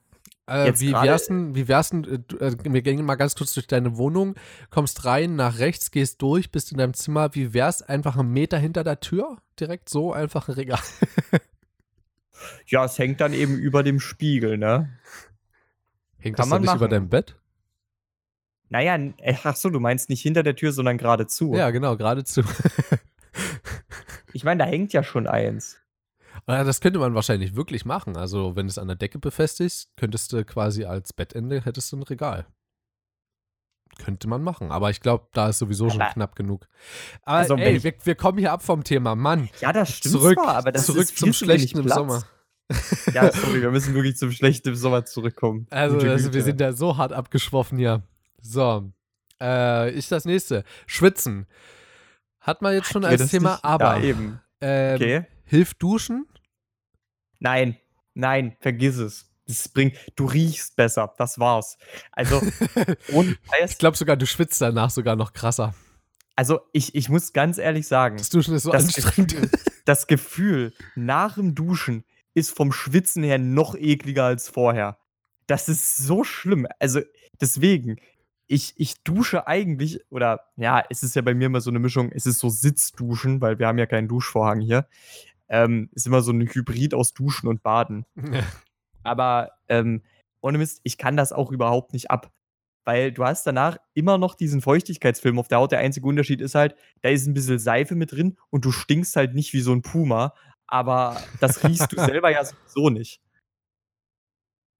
Äh, 0.49 0.73
wie 0.81 0.93
wär's 0.93 1.27
denn, 1.27 1.55
wie 1.55 1.69
wär's 1.69 1.91
denn, 1.91 2.05
äh, 2.05 2.45
äh, 2.45 2.57
wir 2.65 2.83
gehen 2.83 3.05
mal 3.05 3.17
ganz 3.17 3.35
kurz 3.35 3.55
durch 3.55 3.67
deine 3.67 3.97
Wohnung, 3.97 4.35
kommst 4.71 5.05
rein, 5.05 5.37
nach 5.37 5.59
rechts, 5.59 5.91
gehst 5.91 6.23
durch, 6.23 6.51
bist 6.51 6.73
in 6.73 6.79
deinem 6.79 6.95
Zimmer, 6.95 7.35
wie 7.35 7.53
wär's 7.53 7.83
einfach 7.83 8.17
einen 8.17 8.33
Meter 8.33 8.59
hinter 8.59 8.85
der 8.85 9.01
Tür? 9.01 9.39
Direkt 9.61 9.89
so, 9.89 10.13
einfach 10.13 10.49
ein 10.49 10.55
Regal. 10.55 10.81
Ja, 12.67 12.85
es 12.85 12.97
hängt 12.97 13.21
dann 13.21 13.33
eben 13.33 13.57
über 13.57 13.83
dem 13.83 13.99
Spiegel, 13.99 14.59
ne? 14.59 14.97
Hängt 16.19 16.37
Kann 16.37 16.45
das 16.45 16.49
dann 16.49 16.49
man 16.51 16.63
nicht 16.63 16.75
über 16.77 16.87
deinem 16.87 17.09
Bett? 17.09 17.35
Naja, 18.69 18.95
äh, 18.95 19.35
ach 19.43 19.57
so, 19.57 19.71
du 19.71 19.81
meinst 19.81 20.09
nicht 20.09 20.23
hinter 20.23 20.45
der 20.45 20.55
Tür, 20.55 20.71
sondern 20.71 20.99
geradezu. 20.99 21.53
Ja, 21.57 21.71
genau, 21.71 21.97
geradezu. 21.97 22.43
Ich 24.33 24.45
meine, 24.45 24.65
da 24.65 24.71
hängt 24.71 24.93
ja 24.93 25.03
schon 25.03 25.27
eins. 25.27 25.79
Ja, 26.47 26.65
das 26.65 26.81
könnte 26.81 26.99
man 26.99 27.15
wahrscheinlich 27.15 27.57
wirklich 27.57 27.85
machen. 27.85 28.17
Also, 28.17 28.55
wenn 28.57 28.67
du 28.67 28.71
es 28.71 28.79
an 28.79 28.89
der 28.89 28.97
Decke 28.97 29.19
befestigst, 29.19 29.91
könntest 29.97 30.33
du 30.33 30.45
quasi 30.45 30.85
als 30.85 31.13
Bettende 31.13 31.63
hättest 31.65 31.91
du 31.93 31.97
ein 31.97 32.03
Regal. 32.03 32.47
Könnte 34.05 34.29
man 34.29 34.43
machen, 34.43 34.71
aber 34.71 34.91
ich 34.91 35.01
glaube, 35.01 35.27
da 35.33 35.49
ist 35.49 35.59
sowieso 35.59 35.91
schon 35.91 36.01
Aber- 36.01 36.13
knapp 36.13 36.37
genug. 36.37 36.69
Aber 37.23 37.39
Also, 37.39 37.57
wenn 37.57 37.63
ey, 37.65 37.83
wir, 37.83 37.95
wir 38.05 38.15
kommen 38.15 38.39
hier 38.39 38.53
ab 38.53 38.63
vom 38.63 38.85
Thema. 38.85 39.17
Mann, 39.17 39.49
Ja, 39.61 39.73
das 39.73 39.91
stimmt 39.91 40.13
zurück, 40.13 40.39
zwar, 40.39 40.57
aber 40.57 40.71
das 40.73 40.87
zurück 40.87 41.01
ist 41.03 41.19
zum 41.19 41.33
Schlechten 41.33 41.79
im. 41.81 41.89
Sommer. 41.89 42.23
Ja, 43.15 43.33
sorry, 43.33 43.63
wir 43.63 43.71
müssen 43.71 43.95
wirklich 43.95 44.17
zum 44.19 44.31
Schlechten 44.31 44.69
im 44.69 44.75
Sommer 44.75 45.05
zurückkommen. 45.07 45.67
Also, 45.71 45.99
also 46.07 46.33
wir 46.35 46.43
sind 46.43 46.61
da 46.61 46.75
so 46.75 46.99
hart 46.99 47.13
abgeschwoffen 47.15 47.79
hier. 47.79 48.03
So, 48.43 48.93
äh, 49.43 49.91
ich 49.93 50.09
das 50.09 50.27
nächste. 50.27 50.65
Schwitzen. 50.87 51.47
Hat 52.41 52.61
man 52.61 52.75
jetzt 52.75 52.93
schon 52.93 53.05
als 53.07 53.31
Thema, 53.31 53.53
nicht- 53.55 53.65
aber 53.65 53.97
Ja, 53.97 54.03
eben. 54.05 54.41
ähm, 54.61 54.95
Okay. 54.97 55.27
Hilft 55.49 55.83
Duschen? 55.83 56.27
Nein, 57.41 57.77
nein, 58.15 58.57
vergiss 58.61 58.97
es. 58.97 59.27
Das 59.47 59.69
bringt, 59.69 59.97
du 60.17 60.27
riechst 60.27 60.77
besser, 60.77 61.15
das 61.17 61.39
war's. 61.39 61.79
Also, 62.13 62.41
Scheiß, 63.09 63.71
Ich 63.73 63.79
glaube 63.79 63.97
sogar, 63.97 64.17
du 64.17 64.27
schwitzt 64.27 64.61
danach 64.61 64.91
sogar 64.91 65.17
noch 65.17 65.33
krasser. 65.33 65.75
also 66.37 66.61
ich, 66.73 66.95
ich 66.95 67.09
muss 67.09 67.33
ganz 67.33 67.57
ehrlich 67.59 67.87
sagen, 67.87 68.19
Das 68.19 68.29
Duschen 68.29 68.55
ist 68.55 68.65
so 68.65 68.73
das 68.73 68.85
anstrengend. 68.85 69.33
Gefühl, 69.35 69.51
das 69.87 70.07
Gefühl 70.07 70.75
nach 70.97 71.37
dem 71.37 71.55
Duschen 71.55 72.05
ist 72.35 72.55
vom 72.55 72.73
Schwitzen 72.73 73.23
her 73.23 73.39
noch 73.39 73.75
ekliger 73.75 74.25
als 74.25 74.49
vorher. 74.49 74.99
Das 75.47 75.69
ist 75.71 75.97
so 75.97 76.25
schlimm. 76.25 76.67
Also 76.79 77.01
deswegen, 77.41 77.97
ich, 78.49 78.75
ich 78.77 79.03
dusche 79.03 79.47
eigentlich, 79.47 80.01
oder 80.11 80.41
ja, 80.57 80.85
es 80.91 81.03
ist 81.03 81.17
ja 81.17 81.23
bei 81.23 81.33
mir 81.35 81.47
immer 81.47 81.63
so 81.63 81.71
eine 81.71 81.79
Mischung, 81.79 82.13
es 82.13 82.27
ist 82.27 82.39
so 82.39 82.51
Sitzduschen, 82.51 83.41
weil 83.41 83.59
wir 83.59 83.67
haben 83.67 83.79
ja 83.79 83.87
keinen 83.87 84.09
Duschvorhang 84.09 84.61
hier. 84.61 84.87
Ähm, 85.49 85.89
ist 85.93 86.07
immer 86.07 86.21
so 86.21 86.33
ein 86.33 86.43
Hybrid 86.47 86.95
aus 86.95 87.15
Duschen 87.15 87.49
und 87.49 87.63
Baden. 87.63 88.05
Aber 89.03 89.51
ähm, 89.69 90.03
ohne 90.41 90.59
Mist, 90.59 90.81
ich 90.85 90.99
kann 90.99 91.17
das 91.17 91.33
auch 91.33 91.51
überhaupt 91.51 91.93
nicht 91.93 92.11
ab. 92.11 92.33
Weil 92.85 93.13
du 93.13 93.25
hast 93.25 93.47
danach 93.47 93.77
immer 93.93 94.17
noch 94.17 94.35
diesen 94.35 94.63
Feuchtigkeitsfilm 94.63 95.39
auf 95.39 95.49
der 95.49 95.59
Haut. 95.59 95.73
Der 95.73 95.81
einzige 95.81 96.07
Unterschied 96.07 96.41
ist 96.41 96.55
halt, 96.55 96.75
da 97.03 97.11
ist 97.11 97.27
ein 97.27 97.35
bisschen 97.35 97.59
Seife 97.59 97.95
mit 97.95 98.13
drin 98.13 98.39
und 98.51 98.65
du 98.65 98.73
stinkst 98.73 99.15
halt 99.17 99.35
nicht 99.35 99.53
wie 99.53 99.61
so 99.61 99.73
ein 99.73 99.83
Puma. 99.83 100.35
Aber 100.67 101.21
das 101.41 101.65
riechst 101.65 101.93
du 101.93 101.97
selber 102.05 102.31
ja 102.31 102.45
sowieso 102.45 102.91
nicht. 102.91 103.21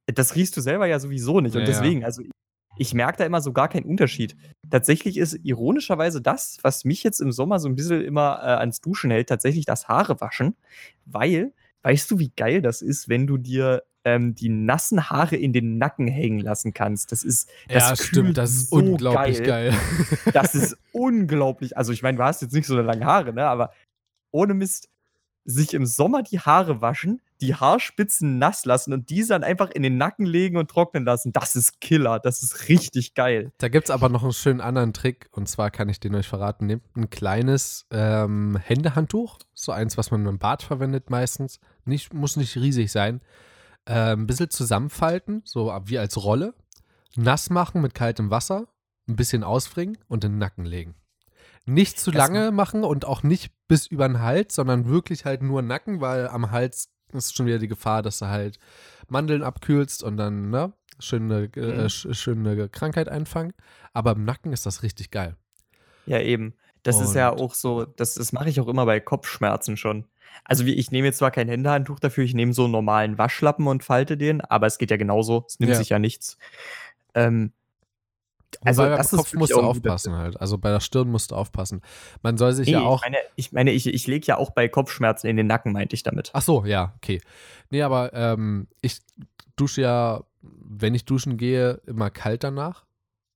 Das 0.07 0.35
riechst 0.37 0.57
du 0.57 0.61
selber 0.63 0.87
ja 0.87 0.99
sowieso 1.01 1.41
nicht. 1.41 1.55
Und 1.55 1.63
Ja, 1.63 1.67
deswegen, 1.67 2.05
also 2.05 2.23
ich, 2.23 2.31
ich 2.79 2.95
merke 2.95 3.19
da 3.19 3.25
immer 3.25 3.41
so 3.41 3.53
gar 3.53 3.69
keinen 3.69 3.87
Unterschied. 3.87 4.37
Tatsächlich 4.71 5.17
ist 5.17 5.39
ironischerweise 5.45 6.23
das, 6.23 6.59
was 6.63 6.85
mich 6.85 7.03
jetzt 7.03 7.21
im 7.21 7.33
Sommer 7.33 7.59
so 7.59 7.69
ein 7.69 7.75
bisschen 7.75 8.03
immer 8.03 8.41
äh, 8.43 8.59
ans 8.59 8.81
Duschen 8.81 9.11
hält, 9.11 9.29
tatsächlich 9.29 9.65
das 9.65 9.89
Haare 9.89 10.21
waschen. 10.21 10.57
Weil, 11.05 11.53
weißt 11.83 12.11
du, 12.11 12.19
wie 12.19 12.33
geil 12.37 12.63
das 12.63 12.83
ist, 12.83 13.09
wenn 13.09 13.27
du 13.27 13.37
dir 13.37 13.83
ähm, 14.05 14.35
die 14.35 14.49
nassen 14.49 15.11
Haare 15.11 15.37
in 15.37 15.53
den 15.53 15.79
Nacken 15.79 16.07
hängen 16.07 16.39
lassen 16.39 16.73
kannst? 16.73 17.13
Das 17.13 17.25
ist, 17.25 17.51
das 17.69 17.89
ja, 17.89 17.97
stimmt, 17.97 18.39
das 18.39 18.51
ist 18.51 18.71
so 18.71 18.77
unglaublich 18.77 19.43
geil. 19.43 19.75
das 20.33 20.55
ist 20.55 20.77
unglaublich. 20.93 21.77
Also, 21.77 21.93
ich 21.93 22.03
meine, 22.03 22.17
du 22.17 22.25
hast 22.25 22.43
jetzt 22.43 22.55
nicht 22.55 22.67
so 22.67 22.81
lange 22.81 23.05
Haare, 23.05 23.33
ne? 23.33 23.47
Aber 23.47 23.73
ohne 24.31 24.55
Mist, 24.55 24.89
sich 25.45 25.75
im 25.75 25.87
Sommer 25.87 26.23
die 26.23 26.41
Haare 26.41 26.81
waschen, 26.83 27.21
die 27.41 27.55
Haarspitzen 27.55 28.39
nass 28.39 28.65
lassen 28.65 28.93
und 28.93 29.11
diese 29.11 29.29
dann 29.29 29.45
einfach 29.45 29.71
in 29.71 29.83
den 29.83 29.97
Nacken 29.97 30.27
legen 30.27 30.57
und 30.57 30.71
trocknen 30.71 31.05
lassen, 31.05 31.33
das 31.33 31.55
ist 31.57 31.81
Killer. 31.81 32.19
Das 32.19 32.43
ist 32.43 32.69
richtig 32.69 33.15
geil. 33.15 33.53
Da 33.59 33.69
gibt 33.69 33.89
es 33.89 33.91
aber 33.91 34.09
noch 34.09 34.23
einen 34.23 34.33
schönen 34.33 34.61
anderen 34.61 34.93
Trick 34.93 35.29
und 35.33 35.49
zwar 35.49 35.71
kann 35.71 35.89
ich 35.89 36.01
den 36.01 36.15
euch 36.15 36.27
verraten. 36.27 36.67
Nehmt 36.67 36.97
ein 36.97 37.11
kleines 37.11 37.87
ähm, 37.91 38.59
Händehandtuch, 38.63 39.39
so 39.55 39.73
eins, 39.73 39.97
was 39.97 40.11
man 40.11 40.27
im 40.27 40.39
Bad 40.39 40.63
verwendet 40.63 41.11
meistens. 41.11 41.61
Nicht, 41.85 42.13
muss 42.13 42.37
nicht 42.37 42.57
riesig 42.57 42.91
sein. 42.91 43.21
Äh, 43.85 44.13
ein 44.13 44.27
bisschen 44.27 44.51
zusammenfalten, 44.51 45.43
so 45.45 45.73
wie 45.85 45.99
als 45.99 46.23
Rolle. 46.23 46.55
nass 47.17 47.51
machen 47.51 47.81
mit 47.81 47.95
kaltem 47.95 48.31
Wasser, 48.31 48.69
ein 49.09 49.17
bisschen 49.17 49.45
ausfringen 49.45 49.97
und 50.09 50.25
in 50.25 50.33
den 50.33 50.39
Nacken 50.39 50.65
legen. 50.65 50.95
Nicht 51.65 52.01
zu 52.01 52.11
lange 52.11 52.51
machen 52.51 52.83
und 52.83 53.05
auch 53.05 53.23
nicht 53.23 53.53
bis 53.69 53.87
über 53.87 54.09
den 54.09 54.21
Hals, 54.21 54.55
sondern 54.55 54.89
wirklich 54.89 55.27
halt 55.27 55.43
nur 55.43 55.61
Nacken, 55.61 56.01
weil 56.01 56.27
am 56.29 56.51
Hals 56.51 56.89
ist 57.13 57.37
schon 57.37 57.47
wieder 57.47 57.59
die 57.59 57.69
Gefahr, 57.69 58.03
dass 58.03 58.19
du 58.19 58.27
halt 58.27 58.59
Mandeln 59.09 59.43
abkühlst 59.43 60.03
und 60.03 60.17
dann, 60.17 60.51
ne, 60.51 60.73
schöne, 60.99 61.49
äh, 61.57 61.61
Mhm. 61.61 61.87
sch- 61.87 62.15
schöne 62.15 62.69
Krankheit 62.69 63.09
einfangen. 63.09 63.53
Aber 63.93 64.13
im 64.13 64.25
Nacken 64.25 64.53
ist 64.53 64.67
das 64.67 64.83
richtig 64.83 65.11
geil. 65.11 65.37
Ja, 66.07 66.21
eben. 66.21 66.55
Das 66.83 67.01
ist 67.01 67.15
ja 67.15 67.29
Und- 67.31 67.41
auch 67.41 67.55
so, 67.55 67.85
das, 67.85 68.15
das 68.15 68.33
mache 68.33 68.49
ich 68.49 68.61
auch 68.61 68.69
immer 68.69 68.87
bei 68.87 69.01
Kopfschmerzen 69.01 69.77
schon. 69.77 70.05
Also 70.45 70.65
wie, 70.67 70.75
ich 70.75 70.91
nehme 70.91 71.07
jetzt 71.09 71.19
zwar 71.19 71.31
kein 71.31 71.49
Händehandtuch 71.49 71.99
dafür, 72.01 72.25
ich 72.25 72.35
nehme 72.35 72.53
so 72.53 72.65
einen 72.65 72.73
normalen 72.73 73.19
Waschlappen 73.19 73.67
und 73.67 73.83
falte 73.83 74.17
den, 74.17 74.41
aber 74.41 74.67
es 74.67 74.79
geht 74.79 74.91
ja 74.91 74.97
genauso, 74.97 75.45
es 75.49 75.59
nimmt 75.59 75.73
Ja. 75.73 75.79
sich 75.79 75.89
ja 75.89 75.99
nichts. 75.99 76.39
Ähm, 77.15 77.53
also 78.65 78.83
Wobei 78.83 78.89
beim 78.91 78.99
das 78.99 79.13
ist 79.13 79.19
Kopf 79.19 79.35
musst 79.35 79.53
du 79.53 79.61
aufpassen 79.61 80.15
halt. 80.15 80.41
Also 80.41 80.59
bei 80.59 80.71
der 80.71 80.81
Stirn 80.81 81.09
musst 81.09 81.31
du 81.31 81.35
aufpassen. 81.37 81.83
Man 82.23 82.39
soll 82.39 82.53
sich 82.53 82.67
nee, 82.67 82.73
ja 82.73 82.81
auch. 82.81 83.03
ich 83.03 83.11
meine, 83.11 83.17
ich, 83.37 83.53
meine, 83.53 83.71
ich, 83.73 83.87
ich 83.87 84.07
lege 84.07 84.27
ja 84.27 84.39
auch 84.39 84.51
bei 84.51 84.69
Kopfschmerzen 84.69 85.27
in 85.27 85.37
den 85.37 85.47
Nacken, 85.47 85.73
meinte 85.73 85.95
ich 85.95 86.03
damit. 86.03 86.31
Ach 86.33 86.43
so, 86.43 86.65
ja, 86.65 86.95
okay. 86.97 87.21
Nee, 87.71 87.83
aber 87.83 88.13
ähm, 88.15 88.69
ich 88.81 89.01
dusche 89.57 89.83
ja, 89.83 90.23
wenn 90.41 90.95
ich 90.95 91.05
duschen 91.05 91.37
gehe, 91.37 91.81
immer 91.87 92.11
kalt 92.11 92.45
danach. 92.45 92.85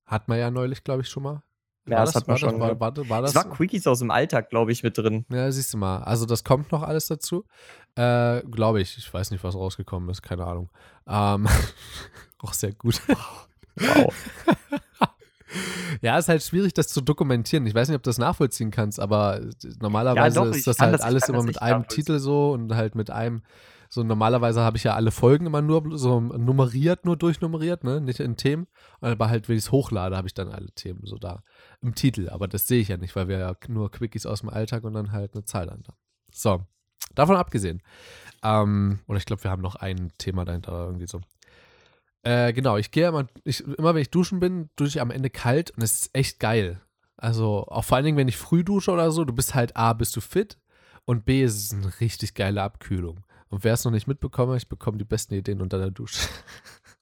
Hat 0.05 0.27
man 0.27 0.37
ja 0.37 0.51
neulich, 0.51 0.83
glaube 0.83 1.01
ich, 1.01 1.09
schon 1.09 1.23
mal. 1.23 1.43
Ja, 1.85 2.05
das 2.05 2.15
hat 2.15 2.27
man 2.27 2.35
war 2.35 2.37
schon, 2.37 2.59
Das, 2.59 2.59
war, 2.59 2.79
war, 2.79 3.09
war 3.09 3.21
Das 3.21 3.33
das? 3.33 3.45
war 3.45 3.51
Quickies 3.51 3.87
aus 3.87 3.99
dem 3.99 4.09
Alltag, 4.09 4.49
glaube 4.49 4.71
ich, 4.71 4.83
mit 4.83 4.97
drin. 4.97 5.25
Ja, 5.29 5.51
siehst 5.51 5.73
du 5.73 5.77
mal. 5.77 6.03
Also 6.03 6.25
das 6.25 6.43
kommt 6.43 6.71
noch 6.71 6.81
alles 6.81 7.07
dazu. 7.07 7.45
Äh, 7.95 8.41
glaube 8.43 8.81
ich. 8.81 8.97
Ich 8.97 9.13
weiß 9.13 9.31
nicht, 9.31 9.43
was 9.43 9.55
rausgekommen 9.55 10.09
ist. 10.09 10.21
Keine 10.21 10.45
Ahnung. 10.45 10.69
Ähm, 11.07 11.47
auch 12.39 12.53
sehr 12.53 12.73
gut. 12.73 13.01
Wow. 13.75 14.13
ja, 16.01 16.17
ist 16.17 16.29
halt 16.29 16.43
schwierig, 16.43 16.73
das 16.73 16.87
zu 16.87 17.01
dokumentieren. 17.01 17.65
Ich 17.65 17.75
weiß 17.75 17.87
nicht, 17.87 17.95
ob 17.95 18.03
du 18.03 18.09
das 18.09 18.17
nachvollziehen 18.17 18.71
kannst, 18.71 18.99
aber 18.99 19.41
normalerweise 19.81 20.39
doch, 20.39 20.51
ich 20.51 20.57
ist 20.57 20.67
das 20.67 20.79
halt 20.79 20.93
das- 20.95 21.01
alles 21.01 21.23
kann 21.23 21.35
immer 21.35 21.43
mit 21.43 21.61
einem. 21.61 21.87
Titel 21.87 22.19
so 22.19 22.51
und 22.53 22.73
halt 22.75 22.95
mit 22.95 23.09
einem. 23.09 23.43
So 23.89 24.01
normalerweise 24.03 24.61
habe 24.61 24.75
ich 24.77 24.83
ja 24.85 24.95
alle 24.95 25.11
Folgen 25.11 25.45
immer 25.45 25.61
nur 25.61 25.95
so 25.99 26.19
nummeriert, 26.19 27.05
nur 27.05 27.15
durchnummeriert, 27.15 27.83
ne? 27.83 28.01
Nicht 28.01 28.19
in 28.19 28.37
Themen. 28.37 28.65
Aber 29.01 29.29
halt, 29.29 29.47
wenn 29.49 29.55
ich 29.55 29.65
es 29.65 29.71
hochlade, 29.71 30.17
habe 30.17 30.27
ich 30.27 30.33
dann 30.33 30.49
alle 30.49 30.71
Themen 30.71 31.01
so 31.03 31.17
da 31.19 31.43
im 31.79 31.93
Titel. 31.93 32.27
Aber 32.29 32.47
das 32.47 32.65
sehe 32.67 32.81
ich 32.81 32.87
ja 32.87 32.97
nicht, 32.97 33.15
weil 33.15 33.27
wir 33.27 33.37
ja 33.37 33.53
nur 33.67 33.91
Quickies 33.91 34.25
aus 34.25 34.39
dem 34.39 34.49
Alltag 34.49 34.83
und 34.83 34.93
dann 34.93 35.11
halt 35.11 35.35
eine 35.35 35.43
Zahl 35.45 35.67
dahinter. 35.67 35.93
So, 36.31 36.65
davon 37.13 37.35
abgesehen. 37.35 37.83
Ähm, 38.41 38.99
oder 39.07 39.19
ich 39.19 39.25
glaube, 39.25 39.43
wir 39.43 39.51
haben 39.51 39.61
noch 39.61 39.75
ein 39.75 40.11
Thema 40.17 40.43
dahinter 40.43 40.71
irgendwie 40.87 41.05
so. 41.07 41.21
Äh, 42.23 42.53
genau, 42.53 42.77
ich 42.77 42.91
gehe 42.91 43.07
immer, 43.07 43.27
ich, 43.43 43.61
immer 43.61 43.93
wenn 43.93 44.01
ich 44.01 44.09
duschen 44.09 44.39
bin, 44.39 44.69
dusche 44.75 44.97
ich 44.97 45.01
am 45.01 45.11
Ende 45.11 45.29
kalt 45.29 45.71
und 45.71 45.83
es 45.83 45.93
ist 45.95 46.09
echt 46.13 46.39
geil. 46.39 46.81
Also 47.17 47.67
auch 47.67 47.83
vor 47.83 47.97
allen 47.97 48.05
Dingen, 48.05 48.17
wenn 48.17 48.27
ich 48.27 48.37
früh 48.37 48.63
dusche 48.63 48.91
oder 48.91 49.11
so, 49.11 49.25
du 49.25 49.33
bist 49.33 49.55
halt 49.55 49.75
A, 49.75 49.93
bist 49.93 50.15
du 50.15 50.21
fit 50.21 50.57
und 51.05 51.25
B, 51.25 51.43
ist 51.43 51.55
es 51.55 51.73
eine 51.73 51.99
richtig 51.99 52.33
geile 52.33 52.61
Abkühlung. 52.61 53.25
Und 53.49 53.63
wer 53.63 53.73
es 53.73 53.85
noch 53.85 53.91
nicht 53.91 54.07
mitbekommen 54.07 54.53
hat, 54.53 54.61
ich 54.61 54.69
bekomme 54.69 54.97
die 54.97 55.03
besten 55.03 55.35
Ideen 55.35 55.61
unter 55.61 55.77
der 55.77 55.91
Dusche. 55.91 56.27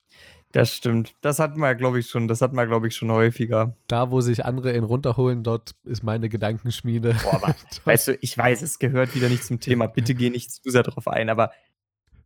Das 0.51 0.73
stimmt. 0.73 1.15
Das 1.21 1.39
hatten 1.39 1.59
wir, 1.59 1.75
glaube 1.75 1.99
ich, 1.99 2.09
schon, 2.09 2.27
das 2.27 2.41
hatten 2.41 2.55
wir, 2.55 2.67
glaube 2.67 2.87
ich, 2.87 2.95
schon 2.95 3.09
häufiger. 3.11 3.75
Da, 3.87 4.11
wo 4.11 4.21
sich 4.21 4.43
andere 4.45 4.75
ihn 4.75 4.83
runterholen, 4.83 5.43
dort 5.43 5.75
ist 5.85 6.03
meine 6.03 6.27
Gedankenschmiede. 6.27 7.15
Boah, 7.23 7.35
aber 7.35 7.55
Weißt 7.85 8.09
du, 8.09 8.17
ich 8.19 8.37
weiß, 8.37 8.61
es 8.61 8.79
gehört 8.79 9.15
wieder 9.15 9.29
nicht 9.29 9.45
zum 9.45 9.59
Thema. 9.59 9.87
Bitte 9.87 10.13
geh 10.13 10.29
nicht 10.29 10.51
zu 10.51 10.69
sehr 10.69 10.83
drauf 10.83 11.07
ein, 11.07 11.29
aber 11.29 11.51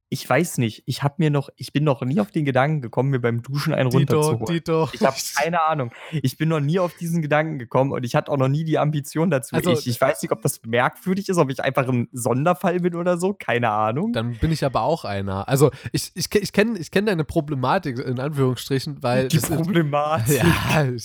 ich 0.09 0.29
weiß 0.29 0.59
nicht. 0.59 0.83
Ich 0.85 1.01
habe 1.03 1.15
mir 1.17 1.29
noch, 1.31 1.49
ich 1.55 1.73
bin 1.73 1.83
noch 1.83 2.01
nie 2.01 2.19
auf 2.19 2.31
den 2.31 2.45
Gedanken 2.45 2.81
gekommen, 2.81 3.09
mir 3.09 3.19
beim 3.19 3.41
Duschen 3.41 3.73
einen 3.73 3.89
runterzuholen. 3.89 4.45
Dito. 4.45 4.87
Ich 4.93 5.01
habe 5.01 5.15
keine 5.35 5.63
Ahnung. 5.63 5.91
Ich 6.11 6.37
bin 6.37 6.49
noch 6.49 6.59
nie 6.59 6.79
auf 6.79 6.93
diesen 6.95 7.21
Gedanken 7.21 7.57
gekommen 7.59 7.91
und 7.91 8.03
ich 8.05 8.15
hatte 8.15 8.31
auch 8.31 8.37
noch 8.37 8.47
nie 8.47 8.63
die 8.63 8.77
Ambition 8.77 9.29
dazu. 9.31 9.55
Also- 9.55 9.71
ich, 9.71 9.87
ich 9.87 9.99
weiß 9.99 10.21
nicht, 10.21 10.31
ob 10.31 10.41
das 10.43 10.61
merkwürdig 10.65 11.27
ist, 11.29 11.37
ob 11.37 11.49
ich 11.49 11.59
einfach 11.63 11.87
ein 11.87 12.07
Sonderfall 12.11 12.79
bin 12.81 12.95
oder 12.95 13.17
so. 13.17 13.33
Keine 13.33 13.69
Ahnung. 13.71 14.13
Dann 14.13 14.33
bin 14.37 14.51
ich 14.51 14.63
aber 14.63 14.81
auch 14.83 15.05
einer. 15.05 15.47
Also 15.49 15.71
ich, 15.91 16.11
ich, 16.15 16.33
ich 16.33 16.53
kenne 16.53 16.77
ich 16.77 16.91
kenn 16.91 17.05
deine 17.07 17.23
Problematik 17.23 17.97
in 17.99 18.19
Anführungsstrichen, 18.19 19.01
weil 19.01 19.27
die 19.27 19.37
das 19.37 19.49
ist- 19.49 19.55
Problematik. 19.55 20.41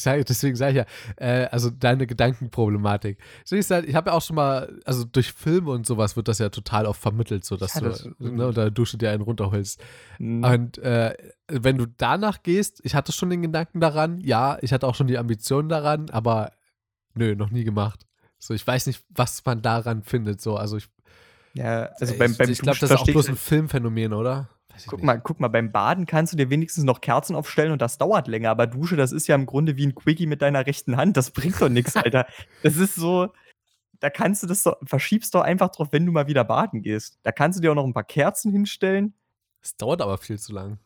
Ja, 0.05 0.17
deswegen 0.23 0.57
sage 0.57 0.71
ich 0.71 0.77
ja, 1.19 1.25
äh, 1.43 1.47
also 1.47 1.71
deine 1.71 2.07
Gedankenproblematik. 2.07 3.19
So, 3.45 3.57
Ich, 3.57 3.71
ich 3.71 3.95
habe 3.95 4.11
ja 4.11 4.17
auch 4.17 4.23
schon 4.23 4.37
mal, 4.37 4.79
also 4.85 5.05
durch 5.05 5.33
Filme 5.33 5.71
und 5.71 5.87
sowas 5.87 6.17
wird 6.17 6.29
das 6.29 6.39
ja 6.39 6.49
total 6.49 6.87
oft 6.87 7.01
vermittelt, 7.01 7.45
so 7.45 7.57
dass 7.57 7.75
Ja, 7.75 7.81
das- 7.83 8.03
du 8.03 8.11
ne, 8.19 8.47
unter 8.49 8.53
der 8.53 8.71
Dusche 8.91 8.99
dir 8.99 9.11
einen 9.11 9.23
runterholst. 9.23 9.83
Hm. 10.19 10.45
Und 10.45 10.79
äh, 10.79 11.15
wenn 11.49 11.79
du 11.79 11.87
danach 11.87 12.43
gehst, 12.43 12.81
ich 12.85 12.95
hatte 12.95 13.13
schon 13.13 13.31
den 13.31 13.43
Gedanken 13.43 13.81
daran, 13.81 14.21
ja, 14.21 14.59
ich 14.61 14.73
hatte 14.73 14.87
auch 14.87 14.95
schon 14.95 15.07
die 15.07 15.19
Ambition 15.19 15.69
daran, 15.69 16.11
aber 16.11 16.53
nö, 17.15 17.35
noch 17.35 17.51
nie 17.51 17.65
gemacht. 17.65 18.07
So, 18.39 18.55
ich 18.55 18.67
weiß 18.67 18.87
nicht, 18.87 19.05
was 19.11 19.45
man 19.45 19.63
daran 19.63 20.03
findet. 20.03 20.41
So, 20.41 20.57
also 20.57 20.77
ich, 20.77 20.89
Ja, 21.55 21.91
also 22.01 22.17
beim, 22.17 22.33
ich, 22.33 22.39
beim 22.39 22.51
ich 22.51 22.61
glaube, 22.61 22.79
das 22.79 22.91
ist 22.91 22.97
auch 22.97 23.07
bloß 23.07 23.29
ein 23.29 23.37
Filmphänomen, 23.37 24.13
oder? 24.13 24.49
Guck 24.87 25.01
nicht. 25.01 25.07
mal, 25.07 25.21
guck 25.21 25.41
mal, 25.41 25.49
beim 25.49 25.73
Baden 25.73 26.07
kannst 26.07 26.33
du 26.33 26.39
dir 26.39 26.49
wenigstens 26.49 26.85
noch 26.85 27.03
Kerzen 27.03 27.37
aufstellen 27.37 27.73
und 27.73 27.83
das 27.83 27.99
dauert 27.99 28.29
länger, 28.29 28.51
aber 28.51 28.67
Dusche, 28.67 28.97
das 28.97 29.13
ist 29.13 29.27
ja 29.27 29.35
im 29.35 29.45
Grunde 29.45 29.77
wie 29.77 29.87
ein 29.87 29.95
Quickie 29.95 30.27
mit 30.27 30.41
deiner 30.41 30.67
rechten 30.67 30.97
Hand. 30.97 31.19
Das 31.19 31.33
bringt 31.33 31.61
doch 31.61 31.69
nichts, 31.69 31.97
Alter. 31.97 32.27
Das 32.63 32.77
ist 32.77 32.95
so, 32.95 33.29
da 34.01 34.11
kannst 34.11 34.43
du 34.43 34.47
das 34.47 34.63
doch, 34.63 34.77
verschiebst 34.85 35.35
doch 35.35 35.43
einfach 35.43 35.71
drauf, 35.71 35.89
wenn 35.93 36.05
du 36.07 36.13
mal 36.13 36.27
wieder 36.27 36.45
baden 36.45 36.83
gehst. 36.83 37.19
Da 37.23 37.33
kannst 37.33 37.59
du 37.59 37.63
dir 37.63 37.71
auch 37.73 37.77
noch 37.77 37.85
ein 37.85 37.95
paar 37.95 38.05
Kerzen 38.05 38.51
hinstellen. 38.53 39.15
Es 39.63 39.77
dauert 39.77 40.01
aber 40.03 40.17
viel 40.19 40.39
zu 40.39 40.53
lang, 40.53 40.79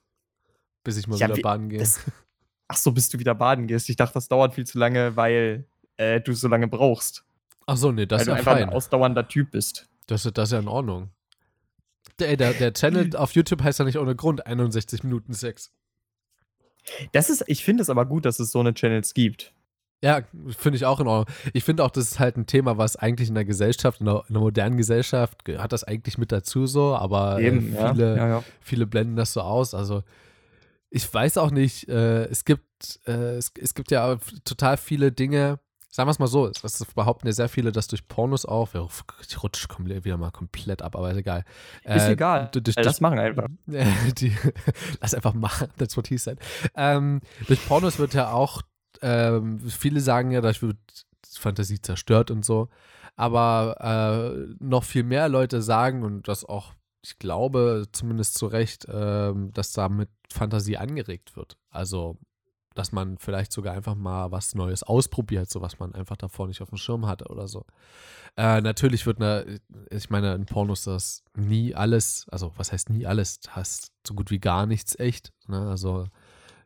bis 0.82 0.96
ich 0.96 1.06
mal 1.06 1.18
Ja, 1.18 1.26
wieder 1.28 1.36
wie- 1.36 1.42
baden 1.42 1.68
gehe. 1.68 1.78
Das, 1.78 2.00
ach 2.68 2.76
so, 2.76 2.92
bis 2.92 3.08
du 3.08 3.18
wieder 3.18 3.34
baden 3.34 3.66
gehst. 3.66 3.88
Ich 3.88 3.96
dachte, 3.96 4.14
das 4.14 4.28
dauert 4.28 4.54
viel 4.54 4.66
zu 4.66 4.78
lange, 4.78 5.16
weil 5.16 5.66
äh, 5.96 6.20
du 6.20 6.32
so 6.34 6.48
lange 6.48 6.66
brauchst. 6.68 7.24
Ach 7.66 7.76
so, 7.76 7.92
nee, 7.92 8.04
das 8.06 8.18
weil 8.18 8.20
ist 8.22 8.26
du 8.26 8.30
ja 8.32 8.36
einfach 8.38 8.52
fein. 8.52 8.62
ein 8.64 8.74
ausdauernder 8.74 9.28
Typ 9.28 9.52
bist. 9.52 9.88
Das, 10.06 10.26
ist- 10.26 10.36
das 10.36 10.48
ist 10.48 10.52
ja 10.52 10.58
in 10.58 10.68
Ordnung. 10.68 11.10
Der, 12.18 12.36
der, 12.36 12.52
der 12.52 12.72
Channel 12.72 13.14
auf 13.16 13.32
YouTube 13.32 13.62
heißt 13.62 13.78
ja 13.78 13.84
nicht 13.84 13.98
ohne 13.98 14.14
Grund 14.16 14.46
61 14.46 15.02
Minuten 15.04 15.32
Sex. 15.34 15.72
Das 17.12 17.30
ist, 17.30 17.44
ich 17.46 17.64
finde 17.64 17.82
es 17.82 17.90
aber 17.90 18.04
gut, 18.06 18.24
dass 18.26 18.38
es 18.40 18.50
so 18.52 18.60
eine 18.60 18.74
Channels 18.74 19.14
gibt. 19.14 19.54
Ja, 20.04 20.20
finde 20.58 20.76
ich 20.76 20.84
auch 20.84 21.00
in 21.00 21.06
Ordnung. 21.06 21.34
Ich 21.54 21.64
finde 21.64 21.82
auch, 21.82 21.90
das 21.90 22.04
ist 22.10 22.18
halt 22.18 22.36
ein 22.36 22.44
Thema, 22.44 22.76
was 22.76 22.94
eigentlich 22.96 23.30
in 23.30 23.34
der 23.34 23.46
Gesellschaft, 23.46 24.00
in 24.00 24.06
der, 24.06 24.22
in 24.28 24.34
der 24.34 24.42
modernen 24.42 24.76
Gesellschaft, 24.76 25.46
gehört 25.46 25.72
das 25.72 25.82
eigentlich 25.82 26.18
mit 26.18 26.30
dazu 26.30 26.66
so, 26.66 26.94
aber 26.94 27.38
äh, 27.40 27.56
ja. 27.58 27.92
viele, 27.94 28.16
ja, 28.18 28.28
ja. 28.28 28.44
viele 28.60 28.86
blenden 28.86 29.16
das 29.16 29.32
so 29.32 29.40
aus. 29.40 29.72
Also 29.72 30.02
ich 30.90 31.12
weiß 31.12 31.38
auch 31.38 31.50
nicht, 31.50 31.88
äh, 31.88 32.24
es 32.26 32.44
gibt, 32.44 33.00
äh, 33.06 33.36
es, 33.36 33.50
es 33.58 33.74
gibt 33.74 33.90
ja 33.90 34.16
total 34.44 34.76
viele 34.76 35.10
Dinge, 35.10 35.58
sagen 35.90 36.06
wir 36.06 36.10
es 36.10 36.18
mal 36.18 36.26
so, 36.26 36.48
es, 36.48 36.84
behaupten 36.94 37.26
ja 37.26 37.32
sehr 37.32 37.48
viele, 37.48 37.72
dass 37.72 37.86
durch 37.88 38.06
Pornos 38.06 38.44
auch, 38.44 38.74
ich 39.26 39.42
rutsche 39.42 39.68
wieder 39.78 40.18
mal 40.18 40.32
komplett 40.32 40.82
ab, 40.82 40.96
aber 40.96 41.10
ist 41.12 41.16
egal. 41.16 41.44
Ist 41.84 42.02
Äh, 42.08 42.12
egal. 42.12 42.50
du- 42.52 42.60
durch, 42.60 42.76
Äh, 42.76 42.82
durch, 42.82 42.92
das 42.92 43.00
machen 43.00 43.18
einfach. 43.18 43.46
die, 43.66 44.36
lass 45.00 45.14
einfach 45.14 45.32
machen, 45.34 45.68
that's 45.78 45.96
what 45.96 46.08
he 46.08 46.18
said. 46.18 46.38
Ähm, 46.76 47.20
durch 47.46 47.64
Pornos 47.66 47.98
wird 47.98 48.12
ja 48.12 48.32
auch, 48.32 48.60
ähm, 49.04 49.60
viele 49.60 50.00
sagen 50.00 50.30
ja, 50.30 50.40
da 50.40 50.50
wird 50.62 50.78
Fantasie 51.38 51.80
zerstört 51.80 52.30
und 52.30 52.44
so, 52.44 52.68
aber 53.16 53.76
äh, 53.80 54.54
noch 54.64 54.84
viel 54.84 55.02
mehr 55.02 55.28
Leute 55.28 55.60
sagen 55.60 56.02
und 56.02 56.26
das 56.26 56.44
auch, 56.44 56.72
ich 57.02 57.18
glaube, 57.18 57.86
zumindest 57.92 58.36
zu 58.36 58.46
Recht, 58.46 58.86
ähm, 58.90 59.52
dass 59.52 59.72
damit 59.72 60.08
Fantasie 60.32 60.78
angeregt 60.78 61.36
wird. 61.36 61.58
Also, 61.68 62.16
dass 62.74 62.92
man 62.92 63.18
vielleicht 63.18 63.52
sogar 63.52 63.74
einfach 63.74 63.94
mal 63.94 64.32
was 64.32 64.54
Neues 64.54 64.82
ausprobiert, 64.82 65.50
so 65.50 65.60
was 65.60 65.78
man 65.78 65.94
einfach 65.94 66.16
davor 66.16 66.48
nicht 66.48 66.62
auf 66.62 66.70
dem 66.70 66.78
Schirm 66.78 67.06
hatte 67.06 67.26
oder 67.26 67.46
so. 67.46 67.66
Äh, 68.36 68.62
natürlich 68.62 69.04
wird 69.04 69.20
eine, 69.20 69.60
ich 69.90 70.08
meine, 70.08 70.34
in 70.34 70.46
Pornos 70.46 70.84
das 70.84 71.22
nie 71.36 71.74
alles, 71.74 72.26
also 72.30 72.52
was 72.56 72.72
heißt 72.72 72.88
nie 72.88 73.06
alles, 73.06 73.40
hast 73.50 73.92
so 74.06 74.14
gut 74.14 74.30
wie 74.30 74.40
gar 74.40 74.64
nichts 74.66 74.98
echt. 74.98 75.32
Ne? 75.46 75.68
Also 75.68 76.06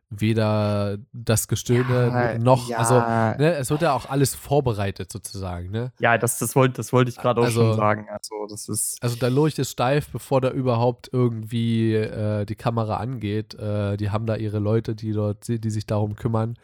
weder 0.09 0.97
das 1.13 1.47
Gestöhne 1.47 2.39
noch, 2.41 2.67
ja, 2.67 2.77
also 2.77 2.95
ne, 2.95 3.55
es 3.57 3.69
wird 3.69 3.81
ja 3.83 3.93
auch 3.93 4.09
alles 4.09 4.33
vorbereitet 4.35 5.11
sozusagen. 5.11 5.69
Ne? 5.69 5.91
ja, 5.99 6.17
das, 6.17 6.39
das 6.39 6.55
wollte 6.55 6.77
das 6.77 6.91
wollte 6.91 7.09
ich 7.11 7.17
gerade 7.17 7.39
auch 7.41 7.45
Also- 7.45 7.61
schon 7.69 7.75
sagen. 7.77 8.07
Also, 8.09 8.47
das 8.49 8.67
ist. 8.69 8.97
Also 9.03 9.15
der 9.17 9.29
Lurch 9.29 9.59
ist 9.59 9.71
steif, 9.71 10.09
bevor 10.09 10.41
da 10.41 10.49
überhaupt 10.49 11.09
irgendwie 11.13 11.93
äh, 11.93 12.45
die 12.45 12.55
Kamera 12.55 12.97
angeht. 12.97 13.53
Äh, 13.55 13.97
die 13.97 14.09
haben 14.09 14.25
da 14.25 14.35
ihre 14.35 14.59
Leute, 14.59 14.95
die 14.95 15.11
dort, 15.11 15.47
die 15.47 15.69
sich 15.69 15.85
darum 15.85 16.15
kümmern. 16.15 16.57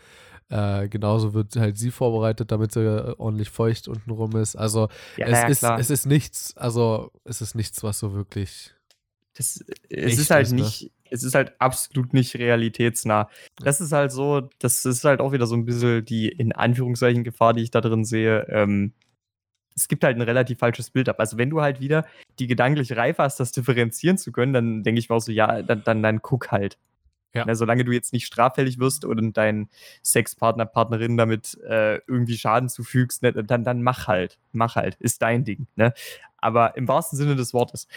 Äh, 0.50 0.90
genauso 0.90 1.34
wird 1.34 1.56
halt 1.56 1.78
sie 1.78 1.90
vorbereitet, 1.92 2.52
damit 2.52 2.72
sie 2.72 2.82
äh, 2.82 3.16
ordentlich 3.18 3.50
feucht 3.50 3.88
untenrum 3.88 4.36
ist. 4.38 4.56
Also 4.56 4.90
Ja, 5.18 5.26
es, 5.28 5.32
ja, 5.32 5.48
ist, 5.48 5.60
klar. 5.60 5.80
es 5.80 5.90
ist 5.90 6.06
nichts, 6.06 6.56
also 6.58 7.12
es 7.24 7.42
ist 7.42 7.56
nichts, 7.56 7.82
was 7.84 7.98
so 8.00 8.14
wirklich. 8.14 8.72
Das, 9.38 9.60
es 9.90 10.18
ist 10.20 10.30
halt 10.32 10.48
ist, 10.48 10.54
ne? 10.54 10.62
nicht, 10.62 10.92
es 11.16 11.24
ist 11.24 11.36
halt 11.36 11.54
absolut 11.60 12.14
nicht 12.14 12.36
realitätsnah. 12.36 13.30
Das 13.58 13.82
ist 13.82 13.92
halt 13.92 14.12
so, 14.12 14.50
das 14.60 14.86
ist 14.86 15.04
halt 15.06 15.22
auch 15.22 15.32
wieder 15.32 15.48
so 15.48 15.56
ein 15.56 15.66
bisschen 15.66 16.06
die 16.06 16.28
in 16.28 16.52
Anführungszeichen 16.52 17.24
Gefahr, 17.24 17.54
die 17.54 17.64
ich 17.64 17.72
da 17.72 17.82
drin 17.82 18.06
sehe. 18.06 18.46
Ähm, 18.50 18.94
es 19.76 19.88
gibt 19.88 20.04
halt 20.04 20.18
ein 20.18 20.22
relativ 20.22 20.60
falsches 20.60 20.90
Bild 20.90 21.10
ab. 21.10 21.20
Also 21.20 21.38
wenn 21.38 21.50
du 21.50 21.62
halt 21.62 21.80
wieder 21.80 22.06
die 22.40 22.48
gedankliche 22.48 22.96
Reife 22.96 23.24
hast, 23.24 23.40
das 23.40 23.52
differenzieren 23.52 24.18
zu 24.18 24.32
können, 24.32 24.54
dann 24.54 24.84
denke 24.84 25.00
ich 25.00 25.10
mir 25.10 25.16
auch 25.16 25.22
so, 25.22 25.32
ja, 25.32 25.62
dann, 25.62 25.84
dann, 25.84 26.04
dann 26.04 26.22
guck 26.22 26.52
halt. 26.52 26.78
Ja. 27.34 27.46
Ne, 27.46 27.56
solange 27.56 27.84
du 27.84 27.92
jetzt 27.92 28.14
nicht 28.14 28.26
straffällig 28.26 28.80
wirst 28.80 29.04
und 29.04 29.36
deinen 29.36 29.70
Sexpartner, 30.02 30.66
Partnerin 30.66 31.18
damit 31.18 31.60
äh, 31.68 31.96
irgendwie 32.08 32.38
Schaden 32.38 32.70
zufügst, 32.70 33.24
ne, 33.24 33.34
dann, 33.34 33.66
dann 33.66 33.84
mach 33.84 34.08
halt. 34.08 34.38
Mach 34.54 34.78
halt. 34.78 34.96
Ist 35.02 35.22
dein 35.22 35.44
Ding. 35.44 35.68
Ne? 35.76 35.94
Aber 36.38 36.78
im 36.78 36.88
wahrsten 36.88 37.18
Sinne 37.18 37.36
des 37.36 37.54
Wortes. 37.54 37.90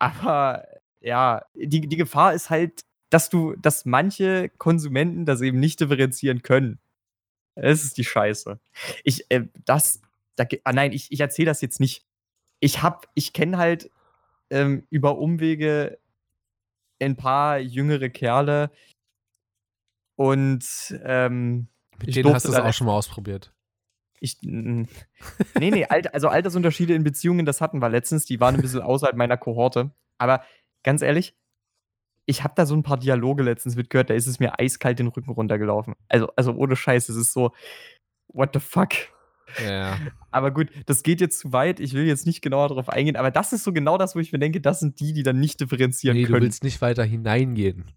Aber 0.00 0.64
ja, 1.02 1.44
die, 1.54 1.86
die 1.88 1.96
Gefahr 1.96 2.32
ist 2.32 2.50
halt, 2.50 2.84
dass 3.10 3.28
du, 3.28 3.54
dass 3.56 3.84
manche 3.84 4.48
Konsumenten 4.48 5.26
das 5.26 5.40
eben 5.40 5.60
nicht 5.60 5.80
differenzieren 5.80 6.42
können. 6.42 6.78
Das 7.54 7.84
ist 7.84 7.98
die 7.98 8.04
Scheiße. 8.04 8.58
Ich, 9.04 9.30
äh, 9.30 9.42
das, 9.64 10.00
da, 10.36 10.44
ah 10.64 10.72
nein, 10.72 10.92
ich, 10.92 11.12
ich 11.12 11.20
erzähle 11.20 11.46
das 11.46 11.60
jetzt 11.60 11.80
nicht. 11.80 12.06
Ich 12.60 12.82
hab, 12.82 13.08
ich 13.14 13.32
kenne 13.32 13.58
halt 13.58 13.90
ähm, 14.50 14.86
über 14.90 15.18
Umwege 15.18 15.98
ein 17.00 17.16
paar 17.16 17.58
jüngere 17.58 18.08
Kerle 18.08 18.70
und 20.16 20.64
ähm, 21.04 21.68
Mit 21.98 22.14
denen 22.14 22.32
hast 22.32 22.46
du 22.46 22.50
es 22.50 22.54
auch 22.54 22.72
schon 22.72 22.86
mal 22.86 22.94
ausprobiert. 22.94 23.52
ich, 24.20 24.38
nee, 24.42 24.86
nee, 25.58 25.84
also 26.12 26.28
Altersunterschiede 26.28 26.94
in 26.94 27.02
Beziehungen, 27.02 27.44
das 27.44 27.60
hatten 27.60 27.80
wir 27.80 27.88
letztens, 27.88 28.24
die 28.24 28.40
waren 28.40 28.54
ein 28.54 28.62
bisschen 28.62 28.80
außerhalb 28.82 29.16
meiner 29.16 29.36
Kohorte. 29.36 29.90
Aber 30.16 30.44
ganz 30.82 31.02
ehrlich, 31.02 31.34
ich 32.26 32.44
habe 32.44 32.54
da 32.56 32.66
so 32.66 32.74
ein 32.74 32.82
paar 32.82 32.98
Dialoge 32.98 33.42
letztens 33.42 33.76
mitgehört, 33.76 34.10
da 34.10 34.14
ist 34.14 34.26
es 34.26 34.38
mir 34.38 34.58
eiskalt 34.58 34.98
den 34.98 35.08
Rücken 35.08 35.30
runtergelaufen. 35.30 35.94
Also, 36.08 36.28
also 36.36 36.52
ohne 36.52 36.76
Scheiß, 36.76 37.08
es 37.08 37.16
ist 37.16 37.32
so, 37.32 37.52
what 38.28 38.50
the 38.54 38.60
fuck? 38.60 38.90
Ja. 39.62 39.98
Aber 40.30 40.50
gut, 40.50 40.70
das 40.86 41.02
geht 41.02 41.20
jetzt 41.20 41.40
zu 41.40 41.52
weit. 41.52 41.80
Ich 41.80 41.92
will 41.94 42.06
jetzt 42.06 42.26
nicht 42.26 42.40
genauer 42.42 42.68
darauf 42.68 42.88
eingehen, 42.88 43.16
aber 43.16 43.30
das 43.30 43.52
ist 43.52 43.64
so 43.64 43.72
genau 43.72 43.98
das, 43.98 44.14
wo 44.14 44.20
ich 44.20 44.32
mir 44.32 44.38
denke, 44.38 44.60
das 44.60 44.80
sind 44.80 45.00
die, 45.00 45.12
die 45.12 45.22
dann 45.22 45.40
nicht 45.40 45.60
differenzieren 45.60 46.16
Nee, 46.16 46.22
du 46.22 46.32
können. 46.32 46.42
willst 46.42 46.64
nicht 46.64 46.80
weiter 46.80 47.04
hineingehen. 47.04 47.90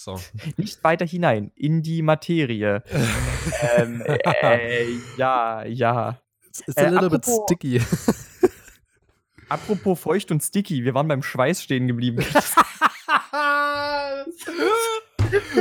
So. 0.00 0.20
Nicht 0.56 0.84
weiter 0.84 1.04
hinein 1.04 1.50
in 1.56 1.82
die 1.82 2.02
Materie. 2.02 2.84
ähm, 3.76 4.00
äh, 4.06 4.84
ja, 5.16 5.64
ja. 5.64 6.20
It's 6.66 6.76
a 6.76 6.88
little 6.88 7.10
bit 7.10 7.24
sticky. 7.24 7.80
Apropos 9.48 9.98
feucht 9.98 10.30
und 10.30 10.42
sticky, 10.42 10.84
wir 10.84 10.94
waren 10.94 11.08
beim 11.08 11.22
Schweiß 11.22 11.62
stehen 11.62 11.86
geblieben. 11.86 12.24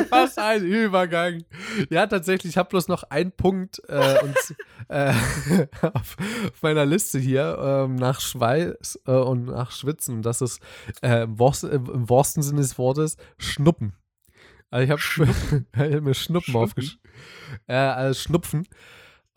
Was 0.10 0.38
ein 0.38 0.64
Übergang. 0.64 1.44
Ja, 1.90 2.08
tatsächlich, 2.08 2.54
ich 2.54 2.58
habe 2.58 2.70
bloß 2.70 2.88
noch 2.88 3.04
einen 3.04 3.32
Punkt 3.32 3.82
äh, 3.88 4.20
und, 4.24 4.56
äh, 4.90 5.14
auf, 5.82 6.18
auf 6.54 6.62
meiner 6.62 6.86
Liste 6.86 7.20
hier 7.20 7.58
ähm, 7.62 7.96
nach 7.96 8.22
Schweiß 8.22 9.02
äh, 9.06 9.12
und 9.12 9.46
nach 9.46 9.72
Schwitzen. 9.72 10.16
Und 10.18 10.22
das 10.24 10.42
ist 10.42 10.62
äh, 11.02 11.24
im, 11.24 11.40
worst, 11.40 11.64
im 11.64 12.10
wahrsten 12.10 12.44
Sinne 12.44 12.62
des 12.62 12.78
Wortes 12.78 13.18
Schnuppen. 13.38 13.94
Also 14.70 14.84
ich 14.84 14.92
habe 14.92 15.02
hab 15.76 16.04
mir 16.04 16.14
Schnuppen 16.14 16.52
Schnuppen? 16.52 16.56
aufgeschrieben. 16.56 17.02
Äh, 17.68 17.76
also 17.76 18.20
Schnupfen. 18.20 18.68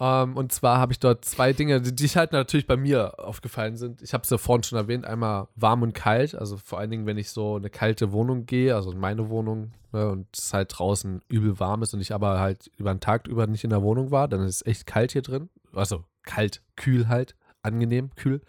Ähm, 0.01 0.35
und 0.35 0.51
zwar 0.51 0.79
habe 0.79 0.93
ich 0.93 0.99
dort 0.99 1.27
zwei 1.27 1.53
Dinge, 1.53 1.83
die, 1.83 1.95
die 1.95 2.09
halt 2.09 2.33
natürlich 2.33 2.67
bei 2.67 2.79
mir 2.79 3.19
aufgefallen 3.19 3.77
sind. 3.77 4.01
Ich 4.01 4.15
habe 4.15 4.25
es 4.25 4.31
ja 4.31 4.39
vorhin 4.39 4.63
schon 4.63 4.79
erwähnt, 4.79 5.05
einmal 5.05 5.49
warm 5.57 5.83
und 5.83 5.93
kalt. 5.93 6.35
Also 6.35 6.57
vor 6.57 6.79
allen 6.79 6.91
Dingen, 6.91 7.05
wenn 7.05 7.19
ich 7.19 7.31
so 7.31 7.57
eine 7.57 7.69
kalte 7.69 8.11
Wohnung 8.11 8.47
gehe, 8.47 8.75
also 8.75 8.93
in 8.93 8.99
meine 8.99 9.29
Wohnung, 9.29 9.73
ne, 9.93 10.09
und 10.09 10.27
es 10.35 10.55
halt 10.55 10.73
draußen 10.77 11.21
übel 11.29 11.61
warm 11.61 11.83
ist 11.83 11.93
und 11.93 12.01
ich 12.01 12.15
aber 12.15 12.41
halt 12.41 12.71
über 12.79 12.95
den 12.95 13.01
Tag 13.01 13.29
über 13.29 13.47
nicht 13.47 13.63
in 13.63 13.71
der 13.71 13.83
Wohnung 13.83 14.11
war, 14.11 14.27
dann 14.27 14.41
ist 14.41 14.57
es 14.57 14.67
echt 14.67 14.87
kalt 14.87 15.13
hier 15.13 15.23
drin. 15.23 15.51
Also 15.75 16.05
kalt, 16.23 16.63
kühl 16.77 17.09
halt, 17.09 17.37
angenehm, 17.63 18.15
kühl. 18.15 18.41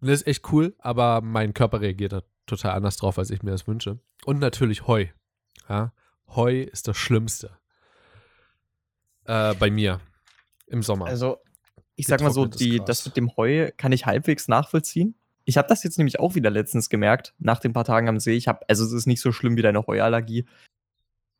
Und 0.00 0.08
das 0.08 0.22
ist 0.22 0.26
echt 0.26 0.52
cool, 0.52 0.74
aber 0.80 1.20
mein 1.20 1.54
Körper 1.54 1.80
reagiert 1.80 2.12
da 2.12 2.22
total 2.46 2.72
anders 2.72 2.96
drauf, 2.96 3.16
als 3.16 3.30
ich 3.30 3.44
mir 3.44 3.52
das 3.52 3.68
wünsche. 3.68 4.00
Und 4.24 4.40
natürlich 4.40 4.88
Heu. 4.88 5.06
Ja? 5.68 5.92
Heu 6.26 6.62
ist 6.62 6.88
das 6.88 6.96
Schlimmste. 6.96 7.52
Äh, 9.24 9.54
bei 9.54 9.70
mir 9.70 10.00
im 10.70 10.82
Sommer. 10.82 11.06
Also, 11.06 11.38
ich 11.96 12.06
sag 12.06 12.20
mal 12.22 12.30
so, 12.30 12.46
die, 12.46 12.80
das 12.84 13.04
mit 13.04 13.16
dem 13.16 13.36
Heu 13.36 13.70
kann 13.76 13.92
ich 13.92 14.06
halbwegs 14.06 14.48
nachvollziehen. 14.48 15.14
Ich 15.44 15.58
habe 15.58 15.68
das 15.68 15.82
jetzt 15.82 15.98
nämlich 15.98 16.20
auch 16.20 16.34
wieder 16.34 16.50
letztens 16.50 16.88
gemerkt, 16.88 17.34
nach 17.38 17.58
den 17.58 17.72
paar 17.72 17.84
Tagen 17.84 18.08
am 18.08 18.20
See. 18.20 18.34
Ich 18.34 18.48
habe, 18.48 18.60
also 18.68 18.84
es 18.84 18.92
ist 18.92 19.06
nicht 19.06 19.20
so 19.20 19.32
schlimm 19.32 19.56
wie 19.56 19.62
deine 19.62 19.86
Heuallergie. 19.86 20.46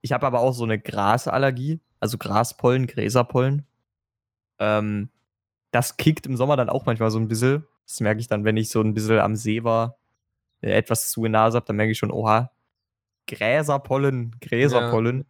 Ich 0.03 0.12
habe 0.12 0.27
aber 0.27 0.40
auch 0.40 0.53
so 0.53 0.64
eine 0.64 0.79
Grasallergie, 0.79 1.81
also 2.01 2.19
Graspollen, 2.19 2.87
Gräserpollen. 2.87 3.66
Ähm, 4.59 5.11
das 5.71 5.97
kickt 5.97 6.27
im 6.27 6.37
Sommer 6.37 6.57
dann 6.57 6.69
auch 6.69 6.87
manchmal 6.87 7.11
so 7.11 7.19
ein 7.19 7.29
bisschen. 7.29 7.64
Das 7.87 8.01
merke 8.01 8.21
ich 8.21 8.29
dann, 8.29 8.45
wenn 8.45 8.57
ich 8.57 8.71
so 8.71 8.81
ein 8.81 8.95
bisschen 8.95 9.19
am 9.19 9.37
See 9.37 9.64
war, 9.64 9.99
äh, 10.61 10.73
etwas 10.73 11.11
zu 11.11 11.25
in 11.25 11.33
der 11.33 11.43
Nase 11.43 11.57
habe, 11.57 11.66
dann 11.66 11.77
merke 11.77 11.93
ich 11.93 11.99
schon, 11.99 12.11
oha, 12.11 12.51
Gräserpollen, 13.27 14.37
Gräserpollen. 14.40 15.27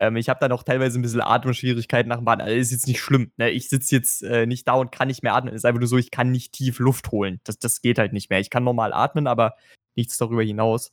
Ähm, 0.00 0.16
ich 0.16 0.28
habe 0.28 0.40
dann 0.40 0.52
auch 0.52 0.62
teilweise 0.62 0.98
ein 0.98 1.02
bisschen 1.02 1.20
Atemschwierigkeiten 1.20 2.08
nach 2.08 2.18
dem 2.18 2.24
Baden. 2.24 2.42
Also 2.42 2.56
ist 2.56 2.72
jetzt 2.72 2.88
nicht 2.88 3.00
schlimm. 3.00 3.32
Ne? 3.36 3.50
Ich 3.50 3.68
sitze 3.68 3.94
jetzt 3.94 4.22
äh, 4.22 4.46
nicht 4.46 4.66
da 4.66 4.74
und 4.74 4.92
kann 4.92 5.08
nicht 5.08 5.22
mehr 5.22 5.34
atmen. 5.34 5.54
Es 5.54 5.60
ist 5.60 5.64
einfach 5.64 5.80
nur 5.80 5.88
so, 5.88 5.98
ich 5.98 6.10
kann 6.10 6.30
nicht 6.30 6.52
tief 6.52 6.78
Luft 6.78 7.10
holen. 7.12 7.40
Das, 7.44 7.58
das 7.58 7.80
geht 7.80 7.98
halt 7.98 8.12
nicht 8.12 8.30
mehr. 8.30 8.40
Ich 8.40 8.50
kann 8.50 8.64
normal 8.64 8.92
atmen, 8.92 9.26
aber 9.26 9.54
nichts 9.94 10.18
darüber 10.18 10.42
hinaus. 10.42 10.92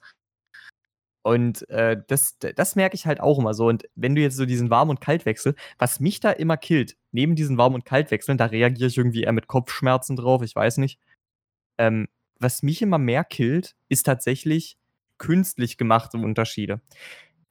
Und 1.24 1.70
äh, 1.70 2.02
das, 2.08 2.38
das 2.40 2.76
merke 2.76 2.96
ich 2.96 3.06
halt 3.06 3.20
auch 3.20 3.38
immer 3.38 3.54
so. 3.54 3.68
Und 3.68 3.88
wenn 3.96 4.16
du 4.16 4.22
jetzt 4.22 4.38
so 4.38 4.46
diesen 4.46 4.70
Warm- 4.70 4.90
und 4.90 5.02
Kaltwechsel, 5.02 5.56
was 5.78 6.00
mich 6.00 6.20
da 6.20 6.32
immer 6.32 6.58
killt, 6.58 6.98
neben 7.12 7.36
diesen 7.36 7.58
Warm- 7.58 7.76
und 7.76 7.86
Kaltwechseln, 7.86 8.38
da 8.38 8.46
reagiere 8.46 8.88
ich 8.88 8.98
irgendwie 8.98 9.24
eher 9.24 9.32
mit 9.32 9.48
Kopfschmerzen 9.48 10.16
drauf, 10.16 10.42
ich 10.42 10.56
weiß 10.56 10.78
nicht. 10.78 11.00
Ähm, 11.78 12.08
was 12.40 12.64
mich 12.64 12.82
immer 12.82 12.98
mehr 12.98 13.24
killt, 13.24 13.76
ist 13.88 14.04
tatsächlich 14.06 14.78
künstlich 15.20 15.78
gemachte 15.78 16.18
Unterschiede. 16.18 16.82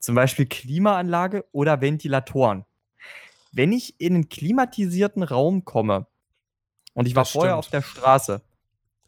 Zum 0.01 0.15
Beispiel 0.15 0.47
Klimaanlage 0.47 1.45
oder 1.53 1.81
Ventilatoren. 1.81 2.65
Wenn 3.53 3.73
ich 3.73 4.01
in 4.01 4.15
einen 4.15 4.29
klimatisierten 4.29 5.23
Raum 5.23 5.65
komme 5.65 6.07
und 6.95 7.07
ich 7.07 7.15
war 7.15 7.23
Das 7.25 7.33
vorher 7.33 7.53
stimmt. 7.53 7.59
auf 7.59 7.71
der 7.71 7.83
Straße, 7.83 8.43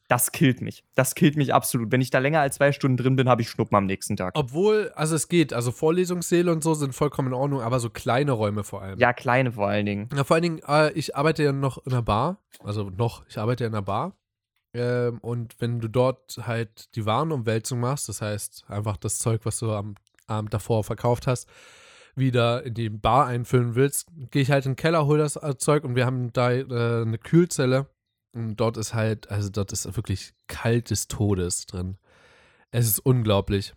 das 0.09 0.33
killt 0.33 0.61
mich. 0.61 0.85
Das 0.95 1.15
killt 1.15 1.37
mich 1.37 1.55
absolut. 1.55 1.91
Wenn 1.91 2.03
ich 2.03 2.11
da 2.11 2.19
länger 2.19 2.41
als 2.41 2.57
zwei 2.57 2.73
Stunden 2.73 2.99
drin 2.99 3.17
bin, 3.17 3.29
habe 3.31 3.41
ich 3.41 3.49
Schnuppen 3.49 3.77
am 3.77 3.87
nächsten 3.87 4.17
Tag. 4.17 4.35
Obwohl, 4.37 4.93
also 4.95 5.15
es 5.17 5.29
geht, 5.29 5.55
also 5.55 5.73
Vorlesungssäle 5.73 6.53
und 6.53 6.63
so 6.63 6.75
sind 6.75 6.95
vollkommen 6.95 7.29
in 7.29 7.35
Ordnung, 7.35 7.63
aber 7.63 7.81
so 7.81 7.89
kleine 7.89 8.33
Räume 8.33 8.63
vor 8.63 8.83
allem. 8.83 8.99
Ja, 8.99 9.15
kleine 9.15 9.53
vor 9.53 9.69
allen 9.69 9.87
Dingen. 9.87 10.11
Ja, 10.15 10.25
vor 10.25 10.35
allen 10.35 10.43
Dingen, 10.43 10.61
äh, 10.69 10.93
ich 10.93 11.17
arbeite 11.17 11.43
ja 11.45 11.53
noch 11.53 11.79
in 11.87 11.93
einer 11.93 12.03
Bar, 12.03 12.39
also 12.63 12.91
noch, 12.91 13.25
ich 13.29 13.39
arbeite 13.39 13.65
ja 13.65 13.69
in 13.69 13.75
einer 13.75 13.83
Bar. 13.83 14.15
Ähm, 14.75 15.19
und 15.21 15.55
wenn 15.61 15.81
du 15.81 15.89
dort 15.89 16.39
halt 16.47 16.95
die 16.97 17.07
Warenumwälzung 17.07 17.81
machst, 17.81 18.09
das 18.09 18.21
heißt 18.21 18.65
einfach 18.69 18.97
das 18.99 19.19
Zeug, 19.19 19.43
was 19.45 19.59
du 19.61 19.73
am 19.73 19.95
Abend 20.27 20.53
davor 20.55 20.85
verkauft 20.85 21.27
hast, 21.27 21.49
wieder 22.15 22.65
in 22.65 22.75
die 22.75 22.91
Bar 22.91 23.27
einfüllen 23.27 23.75
willst, 23.75 24.07
gehe 24.31 24.43
ich 24.43 24.51
halt 24.51 24.67
in 24.67 24.73
den 24.73 24.77
Keller, 24.77 25.07
hole 25.07 25.19
das 25.19 25.37
äh, 25.37 25.57
Zeug 25.57 25.85
und 25.85 25.97
wir 25.97 26.07
haben 26.07 26.33
da 26.33 26.53
äh, 26.53 26.65
eine 27.03 27.19
Kühlzelle. 27.19 27.89
Und 28.35 28.57
dort 28.57 28.77
ist 28.77 28.95
halt, 28.95 29.31
also 29.31 29.51
dort 29.51 29.73
ist 29.73 29.95
wirklich 29.97 30.33
kalt 30.47 30.91
des 30.91 31.09
Todes 31.09 31.67
drin. 31.67 31.99
Es 32.71 32.87
ist 32.87 32.99
unglaublich. 32.99 33.75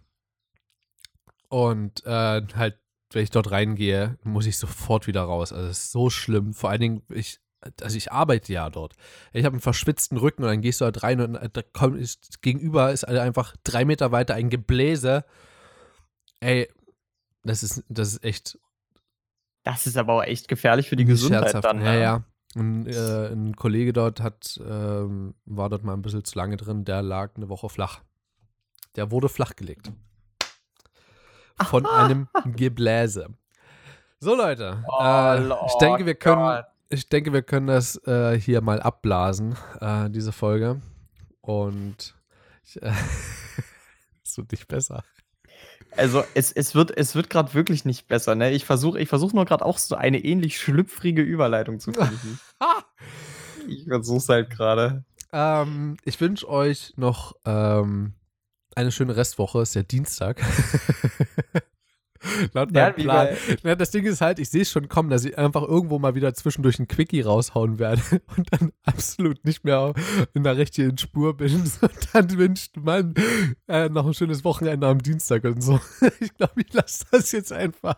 Und 1.49 2.05
äh, 2.05 2.41
halt, 2.55 2.79
wenn 3.11 3.23
ich 3.23 3.31
dort 3.31 3.51
reingehe, 3.51 4.17
muss 4.23 4.45
ich 4.45 4.57
sofort 4.57 5.07
wieder 5.07 5.23
raus. 5.23 5.51
Also 5.51 5.67
es 5.69 5.83
ist 5.83 5.91
so 5.91 6.09
schlimm. 6.09 6.53
Vor 6.53 6.69
allen 6.69 6.81
Dingen, 6.81 7.01
ich, 7.09 7.39
also 7.81 7.97
ich 7.97 8.11
arbeite 8.11 8.53
ja 8.53 8.69
dort. 8.69 8.93
Ich 9.33 9.45
habe 9.45 9.53
einen 9.53 9.61
verschwitzten 9.61 10.17
Rücken 10.17 10.43
und 10.43 10.49
dann 10.49 10.61
gehst 10.61 10.81
du 10.81 10.85
halt 10.85 11.03
rein 11.03 11.19
und 11.19 11.35
äh, 11.35 11.49
da 11.51 11.61
kommt, 11.61 11.99
ist, 11.99 12.41
gegenüber 12.41 12.91
ist 12.91 13.03
einfach 13.05 13.55
drei 13.63 13.85
Meter 13.85 14.11
weiter 14.11 14.35
ein 14.35 14.49
Gebläse. 14.49 15.25
Ey, 16.45 16.69
das 17.43 17.63
ist, 17.63 17.83
das 17.89 18.09
ist 18.09 18.23
echt 18.23 18.59
Das 19.63 19.87
ist 19.87 19.97
aber 19.97 20.13
auch 20.13 20.23
echt 20.23 20.47
gefährlich 20.47 20.87
für 20.87 20.95
die 20.95 21.05
Gesundheit 21.05 21.43
scherzhaft. 21.43 21.65
dann. 21.65 21.83
Ja, 21.83 21.91
ne? 21.91 22.01
ja. 22.01 22.23
Und, 22.55 22.87
äh, 22.87 23.31
ein 23.31 23.55
Kollege 23.55 23.93
dort 23.93 24.21
hat, 24.21 24.59
ähm, 24.63 25.33
war 25.45 25.69
dort 25.69 25.83
mal 25.83 25.93
ein 25.93 26.03
bisschen 26.03 26.23
zu 26.23 26.37
lange 26.37 26.55
drin, 26.55 26.85
der 26.85 27.01
lag 27.01 27.35
eine 27.35 27.49
Woche 27.49 27.67
flach. 27.67 28.01
Der 28.95 29.09
wurde 29.09 29.27
flachgelegt. 29.27 29.91
Von 31.63 31.87
einem 31.87 32.27
Gebläse. 32.55 33.29
So, 34.19 34.35
Leute. 34.35 34.83
Oh, 34.87 35.03
äh, 35.03 35.47
ich 35.65 35.77
denke, 35.79 36.05
wir 36.05 36.15
können, 36.15 36.41
Gott. 36.41 36.65
ich 36.89 37.09
denke, 37.09 37.33
wir 37.33 37.41
können 37.41 37.67
das 37.67 37.97
äh, 38.05 38.39
hier 38.39 38.61
mal 38.61 38.79
abblasen, 38.81 39.55
äh, 39.81 40.11
diese 40.11 40.31
Folge. 40.31 40.79
Und 41.41 42.15
ich, 42.63 42.79
äh, 42.83 42.93
es 44.23 44.37
wird 44.37 44.51
nicht 44.51 44.67
besser. 44.67 45.03
Also 45.97 46.23
es, 46.33 46.51
es 46.51 46.75
wird, 46.75 46.95
es 46.97 47.15
wird 47.15 47.29
gerade 47.29 47.53
wirklich 47.53 47.85
nicht 47.85 48.07
besser. 48.07 48.35
Ne? 48.35 48.51
Ich 48.51 48.65
versuche 48.65 48.99
ich 48.99 49.09
versuch 49.09 49.33
nur 49.33 49.45
gerade 49.45 49.65
auch 49.65 49.77
so 49.77 49.95
eine 49.95 50.23
ähnlich 50.23 50.57
schlüpfrige 50.57 51.21
Überleitung 51.21 51.79
zu 51.79 51.93
finden. 51.93 52.39
ich 53.67 53.85
versuche 53.85 54.17
es 54.17 54.29
halt 54.29 54.49
gerade. 54.49 55.03
Ähm, 55.31 55.97
ich 56.03 56.19
wünsche 56.19 56.47
euch 56.49 56.93
noch 56.97 57.35
ähm, 57.45 58.13
eine 58.75 58.91
schöne 58.91 59.15
Restwoche. 59.15 59.61
Es 59.61 59.69
ist 59.69 59.75
ja 59.75 59.83
Dienstag. 59.83 60.41
Laut 62.53 62.71
Ja, 62.71 62.83
meinem 62.83 62.95
Plan. 62.95 63.27
Ja, 63.63 63.75
das 63.75 63.91
Ding 63.91 64.05
ist 64.05 64.21
halt, 64.21 64.39
ich 64.39 64.49
sehe 64.49 64.61
es 64.61 64.71
schon 64.71 64.89
kommen, 64.89 65.09
dass 65.09 65.25
ich 65.25 65.37
einfach 65.37 65.63
irgendwo 65.63 65.99
mal 65.99 66.15
wieder 66.15 66.33
zwischendurch 66.33 66.79
ein 66.79 66.87
Quickie 66.87 67.21
raushauen 67.21 67.79
werde 67.79 68.01
und 68.37 68.51
dann 68.51 68.71
absolut 68.83 69.43
nicht 69.45 69.63
mehr 69.63 69.93
in 70.33 70.43
der 70.43 70.57
richtigen 70.57 70.97
Spur 70.97 71.35
bin. 71.37 71.45
Und 71.81 72.09
dann 72.13 72.37
wünscht 72.37 72.77
man 72.77 73.13
äh, 73.67 73.89
noch 73.89 74.05
ein 74.05 74.13
schönes 74.13 74.43
Wochenende 74.43 74.87
am 74.87 74.99
Dienstag 74.99 75.43
und 75.43 75.61
so. 75.61 75.79
Ich 76.19 76.33
glaube, 76.35 76.61
ich 76.61 76.73
lasse 76.73 77.05
das 77.11 77.31
jetzt 77.31 77.51
einfach. 77.51 77.95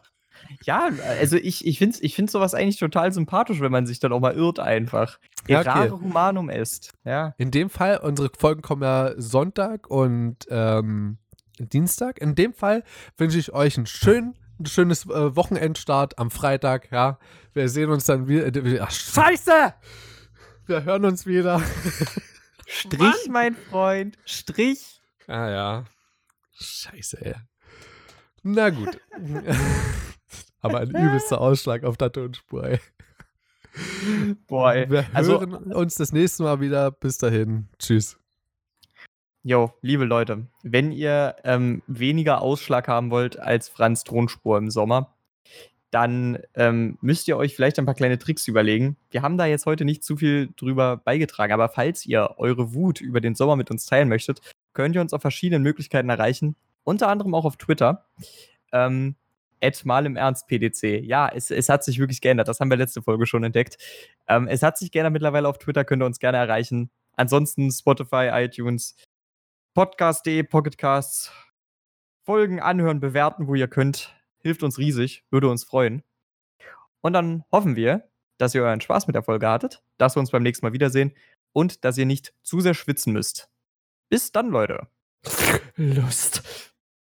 Ja, 0.63 0.90
also 1.20 1.38
ich, 1.38 1.66
ich 1.66 1.78
finde 1.78 1.98
ich 2.02 2.16
find 2.16 2.30
sowas 2.30 2.54
eigentlich 2.54 2.78
total 2.78 3.12
sympathisch, 3.12 3.60
wenn 3.60 3.72
man 3.72 3.86
sich 3.86 4.00
dann 4.00 4.12
auch 4.13 4.20
mal 4.20 4.36
irrt 4.36 4.60
einfach. 4.60 5.20
Ja, 5.48 5.60
okay. 5.60 5.70
Errare 5.70 6.02
humanum 6.02 6.50
est. 6.50 6.94
Ja. 7.06 7.34
In 7.38 7.52
dem 7.52 7.70
Fall, 7.70 7.98
unsere 7.98 8.30
Folgen 8.38 8.62
kommen 8.62 8.84
ja 8.84 9.13
Sonntag 9.18 9.90
und 9.90 10.38
ähm, 10.50 11.18
Dienstag. 11.60 12.20
In 12.20 12.36
dem 12.36 12.54
Fall 12.54 12.84
wünsche 13.17 13.38
ich 13.39 13.54
euch 13.54 13.78
einen 13.78 13.86
schönen, 13.88 14.36
ein 14.60 14.65
schönes 14.65 15.06
äh, 15.06 15.36
Wochenendstart 15.36 16.17
am 16.20 16.32
Freitag. 16.32 16.91
Ja, 16.91 17.20
wir 17.54 17.70
sehen 17.70 17.89
uns 17.89 18.06
dann 18.06 18.28
wieder. 18.28 18.46
Äh, 18.56 18.80
ach, 18.80 18.91
Scheiße! 18.91 19.74
Wir 20.67 20.84
hören 20.84 21.06
uns 21.06 21.26
wieder. 21.26 21.62
Strich, 22.67 23.30
mein 23.30 23.56
Freund. 23.56 24.17
Strich. 24.26 25.02
Ah 25.28 25.50
ja. 25.50 25.86
Scheiße, 26.60 27.26
ey. 27.26 27.36
Na 28.43 28.70
gut. 28.70 29.00
Aber 30.62 30.80
ein 30.80 30.89
übelster 30.89 31.39
Ausschlag 31.39 31.84
auf 31.84 31.98
der 31.98 32.12
Tonspur, 32.12 32.63
ey. 32.65 32.80
Boah, 34.48 34.74
ey. 34.74 34.89
Wir 34.89 35.06
Also- 35.13 35.39
hören 35.39 35.54
uns 35.74 35.96
das 35.96 36.12
nächste 36.12 36.43
Mal 36.43 36.60
wieder. 36.60 36.91
Bis 36.91 37.17
dahin. 37.17 37.70
Tschüss. 37.80 38.17
Jo, 39.48 39.72
liebe 39.82 40.04
Leute, 40.04 40.46
wenn 40.64 40.92
ihr 40.92 41.38
ähm, 41.46 41.82
weniger 41.88 42.42
Ausschlag 42.42 42.90
haben 42.90 43.12
wollt 43.12 43.40
als 43.40 43.70
Franz 43.70 44.04
Thronspur 44.04 44.58
im 44.58 44.70
Sommer, 44.70 45.16
dann 45.90 46.40
ähm, 46.54 46.98
müsst 47.00 47.30
ihr 47.30 47.38
euch 47.38 47.56
vielleicht 47.56 47.80
ein 47.80 47.86
paar 47.86 47.96
kleine 47.96 48.20
Tricks 48.20 48.46
überlegen. 48.50 48.98
Wir 49.10 49.22
haben 49.22 49.38
da 49.38 49.46
jetzt 49.46 49.66
heute 49.66 49.86
nicht 49.86 50.04
zu 50.04 50.18
viel 50.18 50.50
drüber 50.58 50.98
beigetragen, 50.98 51.54
aber 51.54 51.70
falls 51.70 52.06
ihr 52.06 52.32
eure 52.36 52.74
Wut 52.74 53.00
über 53.00 53.22
den 53.22 53.36
Sommer 53.36 53.56
mit 53.56 53.72
uns 53.72 53.86
teilen 53.86 54.10
möchtet, 54.10 54.42
könnt 54.74 54.96
ihr 54.96 55.02
uns 55.02 55.14
auf 55.14 55.22
verschiedenen 55.22 55.64
Möglichkeiten 55.64 56.10
erreichen. 56.10 56.58
Unter 56.84 57.08
anderem 57.08 57.34
auch 57.34 57.46
auf 57.46 57.56
Twitter. 57.56 58.04
Ähm, 58.74 59.16
mal 59.86 60.06
im 60.06 60.18
Ernst 60.18 60.50
PDC. 60.50 61.06
Ja, 61.06 61.30
es, 61.34 61.52
es 61.52 61.70
hat 61.70 61.86
sich 61.86 62.00
wirklich 62.00 62.20
geändert. 62.20 62.50
Das 62.50 62.60
haben 62.60 62.70
wir 62.70 62.76
letzte 62.76 63.02
Folge 63.02 63.26
schon 63.26 63.46
entdeckt. 63.46 63.78
Ähm, 64.28 64.50
es 64.50 64.62
hat 64.62 64.78
sich 64.78 64.92
geändert 64.92 65.14
mittlerweile 65.14 65.48
auf 65.48 65.58
Twitter, 65.58 65.86
könnt 65.86 66.04
ihr 66.04 66.06
uns 66.06 66.20
gerne 66.20 66.38
erreichen. 66.38 66.90
Ansonsten 67.16 67.72
Spotify, 67.72 68.30
iTunes, 68.34 68.96
Podcast.de, 69.78 70.42
Pocketcasts. 70.42 71.32
Folgen 72.26 72.60
anhören, 72.60 73.00
bewerten, 73.00 73.46
wo 73.46 73.54
ihr 73.54 73.68
könnt. 73.68 74.16
Hilft 74.40 74.63
uns 74.63 74.80
riesig, 74.80 75.24
würde 75.30 75.52
uns 75.52 75.66
freuen. 75.66 76.02
Und 77.02 77.13
dann 77.13 77.44
hoffen 77.52 77.76
wir, 77.76 78.10
dass 78.40 78.56
ihr 78.56 78.63
euren 78.63 78.82
Spaß 78.82 79.06
mit 79.06 79.16
der 79.16 79.22
Folge 79.22 79.48
hattet, 79.48 79.84
dass 80.00 80.16
wir 80.16 80.20
uns 80.20 80.32
beim 80.32 80.42
nächsten 80.42 80.66
Mal 80.66 80.74
wiedersehen 80.74 81.13
und 81.54 81.86
dass 81.86 81.96
ihr 82.00 82.08
nicht 82.08 82.34
zu 82.42 82.60
sehr 82.60 82.74
schwitzen 82.74 83.13
müsst. 83.13 83.52
Bis 84.10 84.32
dann, 84.32 84.50
Leute. 84.50 84.88
Lust. 85.76 86.74